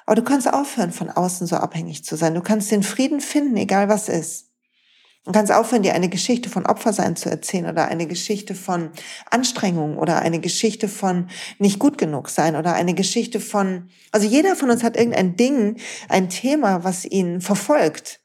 Aber 0.06 0.16
du 0.16 0.24
kannst 0.24 0.52
aufhören, 0.52 0.94
von 0.94 1.10
außen 1.10 1.46
so 1.46 1.58
abhängig 1.58 2.06
zu 2.06 2.16
sein. 2.16 2.36
Du 2.36 2.42
kannst 2.42 2.72
den 2.72 2.84
Frieden 2.84 3.20
finden, 3.20 3.58
egal 3.58 3.90
was 3.90 4.08
ist. 4.08 4.49
Du 5.26 5.34
kannst 5.34 5.52
aufhören, 5.52 5.84
dir 5.84 5.94
eine 5.94 6.10
Geschichte 6.10 6.50
von 6.50 6.66
Opfersein 6.66 7.16
zu 7.16 7.30
erzählen 7.30 7.68
oder 7.68 7.88
eine 7.88 8.08
Geschichte 8.08 8.56
von 8.56 8.92
Anstrengung 9.30 9.98
oder 9.98 10.22
eine 10.22 10.40
Geschichte 10.40 10.88
von 10.88 11.30
nicht 11.60 11.78
gut 11.78 11.98
genug 11.98 12.30
sein 12.30 12.56
oder 12.56 12.74
eine 12.74 12.94
Geschichte 12.94 13.40
von, 13.40 13.90
also 14.12 14.28
jeder 14.28 14.56
von 14.56 14.70
uns 14.70 14.82
hat 14.82 14.96
irgendein 14.96 15.36
Ding, 15.36 15.78
ein 16.08 16.30
Thema, 16.30 16.84
was 16.84 17.06
ihn 17.06 17.42
verfolgt. 17.42 18.22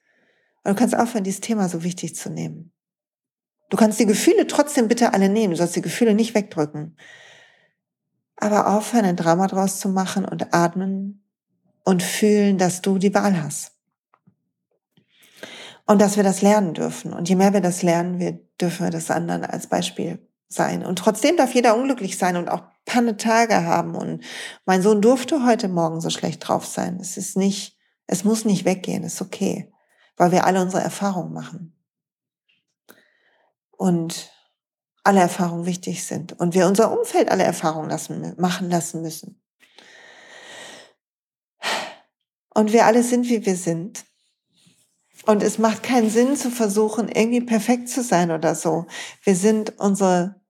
Und 0.62 0.72
du 0.72 0.78
kannst 0.78 0.96
aufhören, 0.96 1.24
dieses 1.24 1.40
Thema 1.40 1.68
so 1.68 1.83
wichtig 1.83 2.14
zu 2.14 2.30
nehmen. 2.30 2.72
Du 3.70 3.76
kannst 3.76 3.98
die 3.98 4.07
Gefühle 4.07 4.46
trotzdem 4.46 4.88
bitte 4.88 5.12
alle 5.12 5.28
nehmen. 5.28 5.50
Du 5.50 5.57
sollst 5.57 5.76
die 5.76 5.83
Gefühle 5.83 6.14
nicht 6.14 6.35
wegdrücken. 6.35 6.96
Aber 8.37 8.68
aufhören, 8.68 9.04
ein 9.04 9.16
Drama 9.16 9.46
draus 9.46 9.80
zu 9.80 9.88
machen 9.88 10.24
und 10.24 10.54
atmen 10.54 11.24
und 11.85 12.02
fühlen, 12.02 12.57
dass 12.57 12.83
du 12.83 12.98
die 12.98 13.14
Wahl 13.14 13.42
hast. 13.42 13.73
Und 15.86 16.00
dass 16.00 16.16
wir 16.16 16.24
das 16.24 16.40
lernen 16.40 16.74
dürfen. 16.74 17.12
Und 17.12 17.28
je 17.28 17.36
mehr 17.36 17.52
wir 17.52 17.60
das 17.60 17.82
lernen, 17.82 18.18
wir 18.18 18.32
dürfen 18.60 18.84
wir 18.84 18.90
das 18.90 19.10
anderen 19.10 19.44
als 19.44 19.66
Beispiel 19.66 20.26
sein. 20.48 20.84
Und 20.84 20.98
trotzdem 20.98 21.36
darf 21.36 21.54
jeder 21.54 21.76
unglücklich 21.76 22.16
sein 22.16 22.36
und 22.36 22.48
auch 22.48 22.62
panne 22.86 23.16
Tage 23.16 23.64
haben. 23.64 23.94
Und 23.94 24.24
mein 24.64 24.82
Sohn 24.82 25.02
durfte 25.02 25.44
heute 25.44 25.68
Morgen 25.68 26.00
so 26.00 26.10
schlecht 26.10 26.46
drauf 26.46 26.64
sein. 26.64 26.98
Es 27.00 27.16
ist 27.16 27.36
nicht, 27.36 27.78
es 28.06 28.24
muss 28.24 28.44
nicht 28.44 28.64
weggehen, 28.64 29.04
es 29.04 29.14
ist 29.14 29.22
okay. 29.22 29.72
Weil 30.16 30.32
wir 30.32 30.46
alle 30.46 30.62
unsere 30.62 30.82
Erfahrungen 30.82 31.32
machen. 31.32 31.76
Und 33.72 34.30
alle 35.02 35.20
Erfahrungen 35.20 35.66
wichtig 35.66 36.04
sind. 36.04 36.32
Und 36.32 36.54
wir 36.54 36.66
unser 36.66 36.96
Umfeld 36.98 37.30
alle 37.30 37.44
Erfahrungen 37.44 37.90
lassen, 37.90 38.34
machen 38.38 38.70
lassen 38.70 39.02
müssen. 39.02 39.42
Und 42.54 42.72
wir 42.72 42.86
alle 42.86 43.02
sind, 43.02 43.28
wie 43.28 43.44
wir 43.44 43.56
sind. 43.56 44.04
Und 45.26 45.42
es 45.42 45.58
macht 45.58 45.82
keinen 45.82 46.10
Sinn 46.10 46.37
zu 46.37 46.50
versuchen, 46.50 47.08
irgendwie 47.08 47.40
perfekt 47.40 47.88
zu 47.88 48.02
sein 48.02 48.30
oder 48.30 48.54
so. 48.54 48.87
Wir 49.22 49.34
sind 49.34 49.78
unsere, 49.78 50.40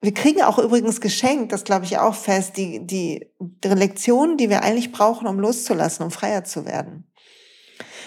wir 0.00 0.14
kriegen 0.14 0.42
auch 0.42 0.58
übrigens 0.58 1.00
geschenkt, 1.00 1.52
das 1.52 1.64
glaube 1.64 1.84
ich 1.84 1.98
auch 1.98 2.14
fest, 2.14 2.56
die, 2.56 2.86
die, 2.86 3.26
die 3.40 3.68
Lektionen, 3.68 4.36
die 4.36 4.50
wir 4.50 4.62
eigentlich 4.62 4.92
brauchen, 4.92 5.26
um 5.26 5.40
loszulassen, 5.40 6.04
um 6.04 6.10
freier 6.10 6.44
zu 6.44 6.64
werden. 6.64 7.10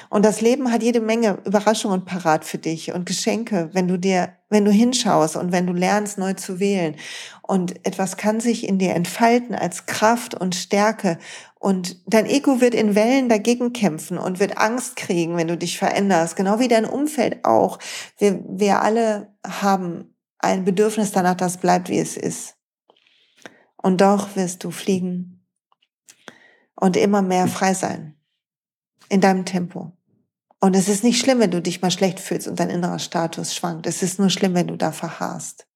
Und 0.09 0.23
das 0.23 0.39
Leben 0.39 0.71
hat 0.71 0.83
jede 0.83 1.01
Menge 1.01 1.39
Überraschungen 1.43 2.05
parat 2.05 2.45
für 2.45 2.57
dich 2.57 2.93
und 2.93 3.05
Geschenke, 3.05 3.69
wenn 3.73 3.87
du 3.87 3.97
dir, 3.97 4.33
wenn 4.49 4.63
du 4.63 4.71
hinschaust 4.71 5.35
und 5.35 5.51
wenn 5.51 5.67
du 5.67 5.73
lernst, 5.73 6.17
neu 6.17 6.33
zu 6.33 6.59
wählen. 6.61 6.95
Und 7.41 7.85
etwas 7.85 8.15
kann 8.15 8.39
sich 8.39 8.67
in 8.67 8.77
dir 8.79 8.95
entfalten 8.95 9.53
als 9.53 9.85
Kraft 9.85 10.33
und 10.33 10.55
Stärke 10.55 11.17
und 11.59 12.01
dein 12.05 12.25
Ego 12.27 12.61
wird 12.61 12.75
in 12.75 12.95
Wellen 12.95 13.29
dagegen 13.29 13.73
kämpfen 13.73 14.17
und 14.17 14.39
wird 14.39 14.57
Angst 14.57 14.95
kriegen, 14.95 15.37
wenn 15.37 15.47
du 15.47 15.57
dich 15.57 15.77
veränderst. 15.77 16.35
Genau 16.35 16.59
wie 16.59 16.67
dein 16.67 16.85
Umfeld 16.85 17.43
auch. 17.45 17.79
Wir, 18.17 18.43
wir 18.47 18.81
alle 18.81 19.35
haben 19.45 20.15
ein 20.37 20.65
Bedürfnis 20.65 21.11
danach, 21.11 21.35
das 21.35 21.57
bleibt, 21.57 21.89
wie 21.89 21.99
es 21.99 22.15
ist. 22.15 22.55
Und 23.77 24.01
doch 24.01 24.35
wirst 24.35 24.63
du 24.63 24.71
fliegen 24.71 25.45
und 26.75 26.95
immer 26.95 27.21
mehr 27.21 27.47
frei 27.47 27.73
sein. 27.73 28.15
In 29.09 29.21
deinem 29.21 29.45
Tempo. 29.45 29.93
Und 30.59 30.75
es 30.75 30.89
ist 30.89 31.03
nicht 31.03 31.19
schlimm, 31.19 31.39
wenn 31.39 31.51
du 31.51 31.61
dich 31.61 31.81
mal 31.81 31.91
schlecht 31.91 32.19
fühlst 32.19 32.47
und 32.47 32.59
dein 32.59 32.69
innerer 32.69 32.99
Status 32.99 33.55
schwankt. 33.55 33.87
Es 33.87 34.03
ist 34.03 34.19
nur 34.19 34.29
schlimm, 34.29 34.53
wenn 34.53 34.67
du 34.67 34.75
da 34.75 34.91
verharrst. 34.91 35.67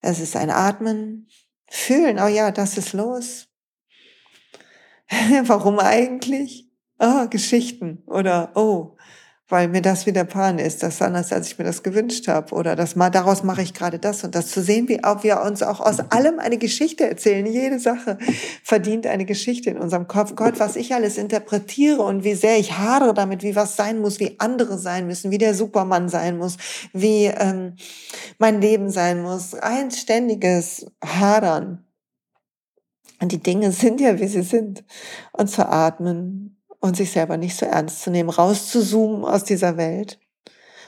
Es 0.00 0.20
ist 0.20 0.36
ein 0.36 0.50
Atmen, 0.50 1.28
fühlen, 1.68 2.18
oh 2.18 2.28
ja, 2.28 2.50
das 2.50 2.78
ist 2.78 2.92
los. 2.92 3.47
Warum 5.44 5.78
eigentlich? 5.78 6.68
Ah, 6.98 7.26
Geschichten 7.26 8.02
oder 8.06 8.50
oh, 8.56 8.96
weil 9.50 9.68
mir 9.68 9.80
das 9.80 10.04
widerfahren 10.04 10.58
ist, 10.58 10.82
das 10.82 10.94
ist 10.94 11.02
anders, 11.02 11.32
als 11.32 11.48
ich 11.48 11.58
mir 11.58 11.64
das 11.64 11.82
gewünscht 11.82 12.28
habe. 12.28 12.54
Oder 12.54 12.76
das 12.76 12.96
mal, 12.96 13.08
daraus 13.08 13.42
mache 13.42 13.62
ich 13.62 13.72
gerade 13.72 13.98
das 13.98 14.22
und 14.22 14.34
das. 14.34 14.48
Zu 14.48 14.60
sehen, 14.60 14.88
wie 14.88 15.02
auch 15.02 15.22
wir 15.22 15.40
uns 15.40 15.62
auch 15.62 15.80
aus 15.80 16.00
allem 16.10 16.38
eine 16.38 16.58
Geschichte 16.58 17.08
erzählen. 17.08 17.46
Jede 17.46 17.78
Sache 17.78 18.18
verdient 18.62 19.06
eine 19.06 19.24
Geschichte 19.24 19.70
in 19.70 19.78
unserem 19.78 20.06
Kopf. 20.06 20.34
Gott, 20.36 20.60
was 20.60 20.76
ich 20.76 20.92
alles 20.92 21.16
interpretiere 21.16 22.02
und 22.02 22.24
wie 22.24 22.34
sehr 22.34 22.58
ich 22.58 22.76
hadere 22.76 23.14
damit, 23.14 23.42
wie 23.42 23.56
was 23.56 23.76
sein 23.76 24.00
muss, 24.00 24.20
wie 24.20 24.38
andere 24.38 24.76
sein 24.76 25.06
müssen, 25.06 25.30
wie 25.30 25.38
der 25.38 25.54
Supermann 25.54 26.10
sein 26.10 26.36
muss, 26.36 26.58
wie 26.92 27.24
ähm, 27.24 27.76
mein 28.38 28.60
Leben 28.60 28.90
sein 28.90 29.22
muss. 29.22 29.54
Ein 29.54 29.90
ständiges 29.90 30.86
Hadern 31.02 31.87
und 33.20 33.32
die 33.32 33.42
Dinge 33.42 33.72
sind 33.72 34.00
ja, 34.00 34.18
wie 34.20 34.28
sie 34.28 34.42
sind. 34.42 34.84
Und 35.32 35.48
zu 35.48 35.68
atmen 35.68 36.62
und 36.80 36.96
sich 36.96 37.10
selber 37.10 37.36
nicht 37.36 37.56
so 37.56 37.66
ernst 37.66 38.02
zu 38.02 38.10
nehmen, 38.10 38.30
rauszuzoomen 38.30 39.24
aus 39.24 39.44
dieser 39.44 39.76
Welt 39.76 40.18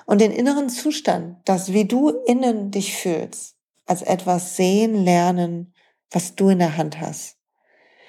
und 0.07 0.21
den 0.21 0.33
inneren 0.33 0.69
Zustand, 0.69 1.37
das 1.45 1.73
wie 1.73 1.85
du 1.85 2.11
innen 2.27 2.71
dich 2.71 2.97
fühlst, 2.97 3.57
als 3.87 4.03
etwas 4.03 4.57
sehen, 4.57 5.05
lernen, 5.05 5.73
was 6.11 6.35
du 6.35 6.49
in 6.49 6.59
der 6.59 6.77
Hand 6.77 7.01
hast. 7.01 7.37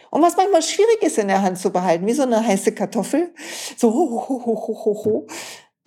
Und 0.10 0.22
was 0.22 0.36
manchmal 0.36 0.62
schwierig 0.62 1.02
ist 1.04 1.18
in 1.18 1.28
der 1.28 1.42
Hand 1.42 1.58
zu 1.58 1.72
behalten, 1.72 2.06
wie 2.06 2.14
so 2.14 2.24
eine 2.24 2.46
heiße 2.46 2.74
Kartoffel, 2.74 3.34
so 3.78 3.94
ho, 3.94 4.28
ho, 4.28 4.46
ho, 4.46 4.56
ho, 4.56 4.86
ho, 4.86 5.06
ho. 5.06 5.28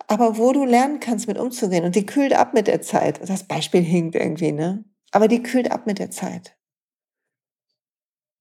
Aber 0.07 0.37
wo 0.37 0.53
du 0.53 0.65
lernen 0.65 0.99
kannst, 0.99 1.27
mit 1.27 1.37
umzugehen. 1.37 1.83
Und 1.83 1.95
die 1.95 2.05
kühlt 2.05 2.33
ab 2.33 2.53
mit 2.53 2.67
der 2.67 2.81
Zeit. 2.81 3.19
Das 3.27 3.43
Beispiel 3.43 3.81
hinkt 3.81 4.15
irgendwie, 4.15 4.51
ne? 4.51 4.85
Aber 5.11 5.27
die 5.27 5.43
kühlt 5.43 5.71
ab 5.71 5.85
mit 5.85 5.99
der 5.99 6.11
Zeit. 6.11 6.55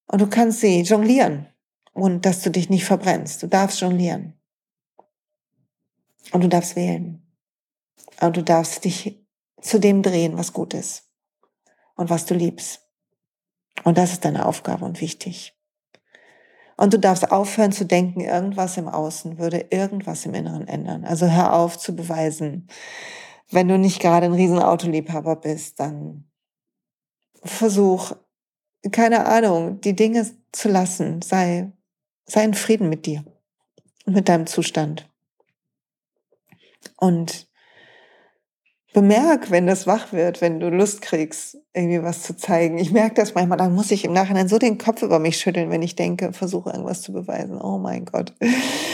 Und 0.06 0.20
du 0.20 0.28
kannst 0.28 0.60
sie 0.60 0.82
jonglieren 0.82 1.46
und 1.92 2.26
dass 2.26 2.42
du 2.42 2.50
dich 2.50 2.70
nicht 2.70 2.84
verbrennst. 2.84 3.42
Du 3.42 3.46
darfst 3.46 3.80
jonglieren. 3.80 4.34
Und 6.32 6.42
du 6.42 6.48
darfst 6.48 6.76
wählen. 6.76 7.26
Und 8.20 8.36
du 8.36 8.42
darfst 8.42 8.84
dich 8.84 9.24
zu 9.60 9.78
dem 9.80 10.02
drehen, 10.02 10.36
was 10.36 10.52
gut 10.52 10.74
ist 10.74 11.08
und 11.96 12.10
was 12.10 12.26
du 12.26 12.34
liebst. 12.34 12.80
Und 13.82 13.98
das 13.98 14.12
ist 14.12 14.24
deine 14.24 14.46
Aufgabe 14.46 14.84
und 14.84 15.00
wichtig. 15.00 15.56
Und 16.76 16.92
du 16.92 16.98
darfst 16.98 17.30
aufhören 17.30 17.72
zu 17.72 17.86
denken, 17.86 18.20
irgendwas 18.20 18.76
im 18.76 18.88
Außen 18.88 19.38
würde 19.38 19.66
irgendwas 19.70 20.26
im 20.26 20.34
Inneren 20.34 20.66
ändern. 20.66 21.04
Also 21.04 21.30
hör 21.30 21.54
auf 21.54 21.78
zu 21.78 21.94
beweisen. 21.94 22.68
Wenn 23.50 23.68
du 23.68 23.78
nicht 23.78 24.00
gerade 24.00 24.26
ein 24.26 24.32
Riesenautoliebhaber 24.32 25.36
bist, 25.36 25.78
dann 25.78 26.24
versuch 27.44 28.12
keine 28.90 29.26
Ahnung, 29.26 29.80
die 29.80 29.96
Dinge 29.96 30.30
zu 30.52 30.68
lassen, 30.68 31.22
sei, 31.22 31.72
sei 32.26 32.44
in 32.44 32.54
Frieden 32.54 32.88
mit 32.88 33.06
dir 33.06 33.24
und 34.06 34.14
mit 34.14 34.28
deinem 34.28 34.46
Zustand. 34.46 35.08
Und 36.96 37.48
bemerk, 38.94 39.50
wenn 39.50 39.66
das 39.66 39.87
wach 39.87 40.12
wird, 40.12 40.40
wenn 40.40 40.61
du 40.61 40.70
Lust 40.70 41.02
kriegst, 41.02 41.59
irgendwie 41.74 42.02
was 42.02 42.22
zu 42.22 42.37
zeigen. 42.37 42.78
Ich 42.78 42.92
merke 42.92 43.16
das 43.16 43.35
manchmal, 43.35 43.59
dann 43.59 43.74
muss 43.74 43.90
ich 43.90 44.04
im 44.04 44.14
Nachhinein 44.14 44.48
so 44.48 44.59
den 44.59 44.78
Kopf 44.78 45.02
über 45.02 45.18
mich 45.18 45.37
schütteln, 45.37 45.70
wenn 45.70 45.83
ich 45.83 45.96
denke, 45.96 46.33
versuche 46.33 46.70
irgendwas 46.70 47.02
zu 47.02 47.12
beweisen. 47.12 47.61
Oh 47.61 47.76
mein 47.76 48.07
Gott. 48.07 48.33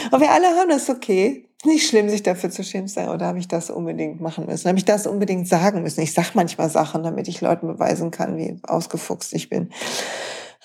Aber 0.07 0.19
wir 0.19 0.31
alle 0.31 0.47
haben 0.47 0.69
das 0.69 0.89
okay 0.89 1.47
nicht 1.63 1.87
schlimm, 1.87 2.09
sich 2.09 2.23
dafür 2.23 2.49
zu 2.49 2.63
schämen 2.63 2.87
sein, 2.87 3.09
oder 3.09 3.27
habe 3.27 3.37
ich 3.37 3.47
das 3.47 3.69
unbedingt 3.69 4.19
machen 4.19 4.47
müssen? 4.47 4.67
Habe 4.67 4.79
ich 4.79 4.85
das 4.85 5.05
unbedingt 5.05 5.47
sagen 5.47 5.83
müssen? 5.83 6.01
Ich 6.01 6.13
sage 6.13 6.29
manchmal 6.33 6.71
Sachen, 6.71 7.03
damit 7.03 7.27
ich 7.27 7.39
Leuten 7.39 7.67
beweisen 7.67 8.09
kann, 8.09 8.35
wie 8.35 8.57
ausgefuchst 8.63 9.33
ich 9.33 9.49
bin. 9.49 9.69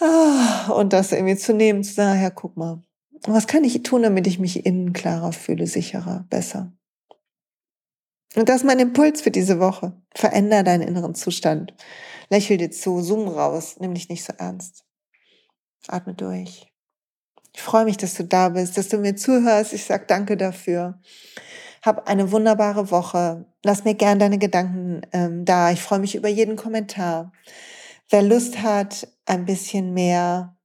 Ah, 0.00 0.72
und 0.72 0.94
das 0.94 1.12
irgendwie 1.12 1.36
zu 1.36 1.52
nehmen, 1.52 1.84
zu 1.84 1.92
sagen, 1.92 2.22
ja, 2.22 2.30
guck 2.30 2.56
mal, 2.56 2.82
was 3.26 3.46
kann 3.46 3.64
ich 3.64 3.82
tun, 3.82 4.02
damit 4.02 4.26
ich 4.26 4.38
mich 4.38 4.64
innen 4.64 4.94
klarer 4.94 5.32
fühle, 5.32 5.66
sicherer, 5.66 6.24
besser? 6.30 6.72
Und 8.36 8.48
das 8.48 8.56
ist 8.56 8.64
mein 8.64 8.78
Impuls 8.78 9.22
für 9.22 9.30
diese 9.30 9.58
Woche. 9.60 9.92
Veränder 10.14 10.62
deinen 10.62 10.86
inneren 10.86 11.14
Zustand. 11.14 11.74
Lächel 12.28 12.58
dir 12.58 12.70
zu, 12.70 13.00
zoom 13.00 13.28
raus, 13.28 13.76
nimm 13.80 13.94
dich 13.94 14.08
nicht 14.08 14.24
so 14.24 14.32
ernst. 14.36 14.84
Atme 15.88 16.14
durch. 16.14 16.70
Ich 17.54 17.62
freue 17.62 17.86
mich, 17.86 17.96
dass 17.96 18.14
du 18.14 18.24
da 18.24 18.50
bist, 18.50 18.76
dass 18.76 18.88
du 18.88 18.98
mir 18.98 19.16
zuhörst. 19.16 19.72
Ich 19.72 19.84
sag 19.84 20.08
danke 20.08 20.36
dafür. 20.36 21.00
Hab 21.82 22.08
eine 22.08 22.30
wunderbare 22.30 22.90
Woche. 22.90 23.46
Lass 23.64 23.84
mir 23.84 23.94
gern 23.94 24.18
deine 24.18 24.38
Gedanken 24.38 25.02
ähm, 25.12 25.44
da. 25.46 25.70
Ich 25.70 25.80
freue 25.80 26.00
mich 26.00 26.14
über 26.14 26.28
jeden 26.28 26.56
Kommentar. 26.56 27.32
Wer 28.10 28.22
Lust 28.22 28.62
hat, 28.62 29.08
ein 29.24 29.46
bisschen 29.46 29.94
mehr 29.94 30.56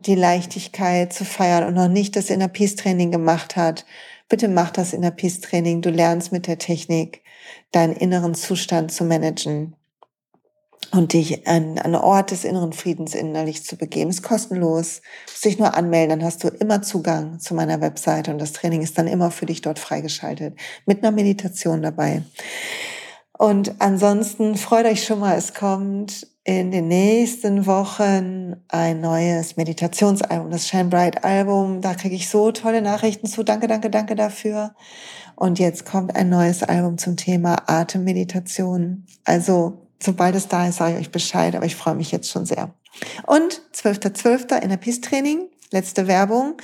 die 0.00 0.14
Leichtigkeit 0.16 1.12
zu 1.12 1.24
feiern 1.24 1.64
und 1.64 1.74
noch 1.74 1.88
nicht 1.88 2.16
das 2.16 2.30
Inner 2.30 2.48
Peace 2.48 2.76
Training 2.76 3.10
gemacht 3.10 3.56
hat, 3.56 3.86
bitte 4.28 4.48
mach 4.48 4.70
das 4.70 4.92
Inner 4.92 5.10
Peace 5.10 5.40
Training. 5.40 5.82
Du 5.82 5.90
lernst 5.90 6.32
mit 6.32 6.46
der 6.46 6.58
Technik 6.58 7.22
deinen 7.72 7.94
inneren 7.94 8.34
Zustand 8.34 8.92
zu 8.92 9.04
managen 9.04 9.76
und 10.92 11.12
dich 11.12 11.46
an 11.46 11.78
einen 11.78 11.94
Ort 11.94 12.30
des 12.30 12.44
inneren 12.44 12.72
Friedens 12.72 13.14
innerlich 13.14 13.64
zu 13.64 13.76
begeben. 13.76 14.10
Ist 14.10 14.22
kostenlos. 14.22 15.00
Du 15.26 15.32
musst 15.32 15.44
dich 15.44 15.58
nur 15.58 15.74
anmelden, 15.74 16.18
dann 16.18 16.26
hast 16.26 16.44
du 16.44 16.48
immer 16.48 16.82
Zugang 16.82 17.40
zu 17.40 17.54
meiner 17.54 17.80
Webseite 17.80 18.30
und 18.30 18.38
das 18.38 18.52
Training 18.52 18.82
ist 18.82 18.96
dann 18.98 19.08
immer 19.08 19.30
für 19.30 19.46
dich 19.46 19.62
dort 19.62 19.78
freigeschaltet. 19.78 20.58
Mit 20.86 21.02
einer 21.02 21.12
Meditation 21.12 21.82
dabei. 21.82 22.22
Und 23.38 23.74
ansonsten 23.80 24.56
freut 24.56 24.86
euch 24.86 25.04
schon 25.04 25.20
mal, 25.20 25.36
es 25.36 25.52
kommt 25.52 26.26
in 26.46 26.70
den 26.70 26.86
nächsten 26.86 27.66
Wochen 27.66 28.54
ein 28.68 29.00
neues 29.00 29.56
Meditationsalbum, 29.56 30.52
das 30.52 30.68
Shine 30.68 30.84
Bright 30.84 31.24
Album. 31.24 31.80
Da 31.80 31.94
kriege 31.94 32.14
ich 32.14 32.28
so 32.28 32.52
tolle 32.52 32.82
Nachrichten 32.82 33.26
zu. 33.26 33.42
Danke, 33.42 33.66
danke, 33.66 33.90
danke 33.90 34.14
dafür. 34.14 34.72
Und 35.34 35.58
jetzt 35.58 35.84
kommt 35.84 36.14
ein 36.14 36.28
neues 36.28 36.62
Album 36.62 36.98
zum 36.98 37.16
Thema 37.16 37.68
Atemmeditation. 37.68 39.06
Also, 39.24 39.88
sobald 40.00 40.36
es 40.36 40.46
da 40.46 40.68
ist, 40.68 40.76
sage 40.76 40.94
ich 40.94 41.00
euch 41.00 41.10
Bescheid, 41.10 41.56
aber 41.56 41.66
ich 41.66 41.74
freue 41.74 41.96
mich 41.96 42.12
jetzt 42.12 42.30
schon 42.30 42.46
sehr. 42.46 42.72
Und 43.26 43.62
12.12. 43.74 44.62
.12. 44.62 44.76
Peace 44.76 45.00
Training, 45.00 45.48
letzte 45.72 46.06
Werbung, 46.06 46.58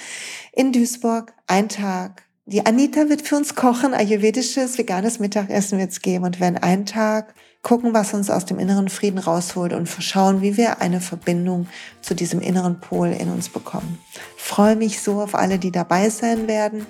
in 0.52 0.70
Duisburg, 0.70 1.34
ein 1.48 1.68
Tag. 1.68 2.22
Die 2.44 2.66
Anita 2.66 3.08
wird 3.08 3.22
für 3.22 3.36
uns 3.36 3.54
kochen, 3.54 3.94
ayurvedisches, 3.94 4.76
veganes 4.76 5.20
Mittagessen 5.20 5.78
wird 5.78 5.92
es 5.92 6.02
geben 6.02 6.24
und 6.24 6.40
werden 6.40 6.58
einen 6.58 6.86
Tag 6.86 7.34
gucken, 7.62 7.94
was 7.94 8.14
uns 8.14 8.30
aus 8.30 8.44
dem 8.44 8.58
inneren 8.58 8.88
Frieden 8.88 9.18
rausholt 9.18 9.72
und 9.72 9.88
schauen, 9.88 10.42
wie 10.42 10.56
wir 10.56 10.82
eine 10.82 11.00
Verbindung 11.00 11.68
zu 12.00 12.14
diesem 12.14 12.40
inneren 12.40 12.80
Pol 12.80 13.08
in 13.08 13.28
uns 13.28 13.48
bekommen. 13.48 14.00
freue 14.36 14.74
mich 14.74 15.00
so 15.00 15.20
auf 15.20 15.36
alle, 15.36 15.60
die 15.60 15.70
dabei 15.70 16.10
sein 16.10 16.48
werden. 16.48 16.84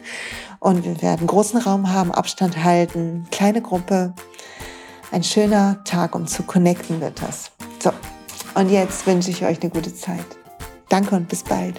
Und 0.59 0.87
wir 0.87 1.03
werden 1.03 1.27
großen 1.27 1.61
Raum 1.61 1.93
haben, 1.93 2.13
Abstand 2.13 2.65
halten, 2.65 3.27
kleine 3.31 3.61
Gruppe. 3.61 4.15
Ein 5.11 5.23
schöner 5.23 5.85
Tag, 5.85 6.15
um 6.15 6.27
zu 6.27 6.45
connecten 6.45 7.03
wird 7.03 7.21
das. 7.21 7.51
So, 7.79 7.93
und 8.55 8.71
jetzt 8.71 9.07
wünsche 9.07 9.31
ich 9.31 9.45
euch 9.45 9.61
eine 9.61 9.71
gute 9.71 9.95
Zeit. 9.95 10.25
Danke 10.89 11.15
und 11.15 11.29
bis 11.29 11.43
bald. 11.43 11.79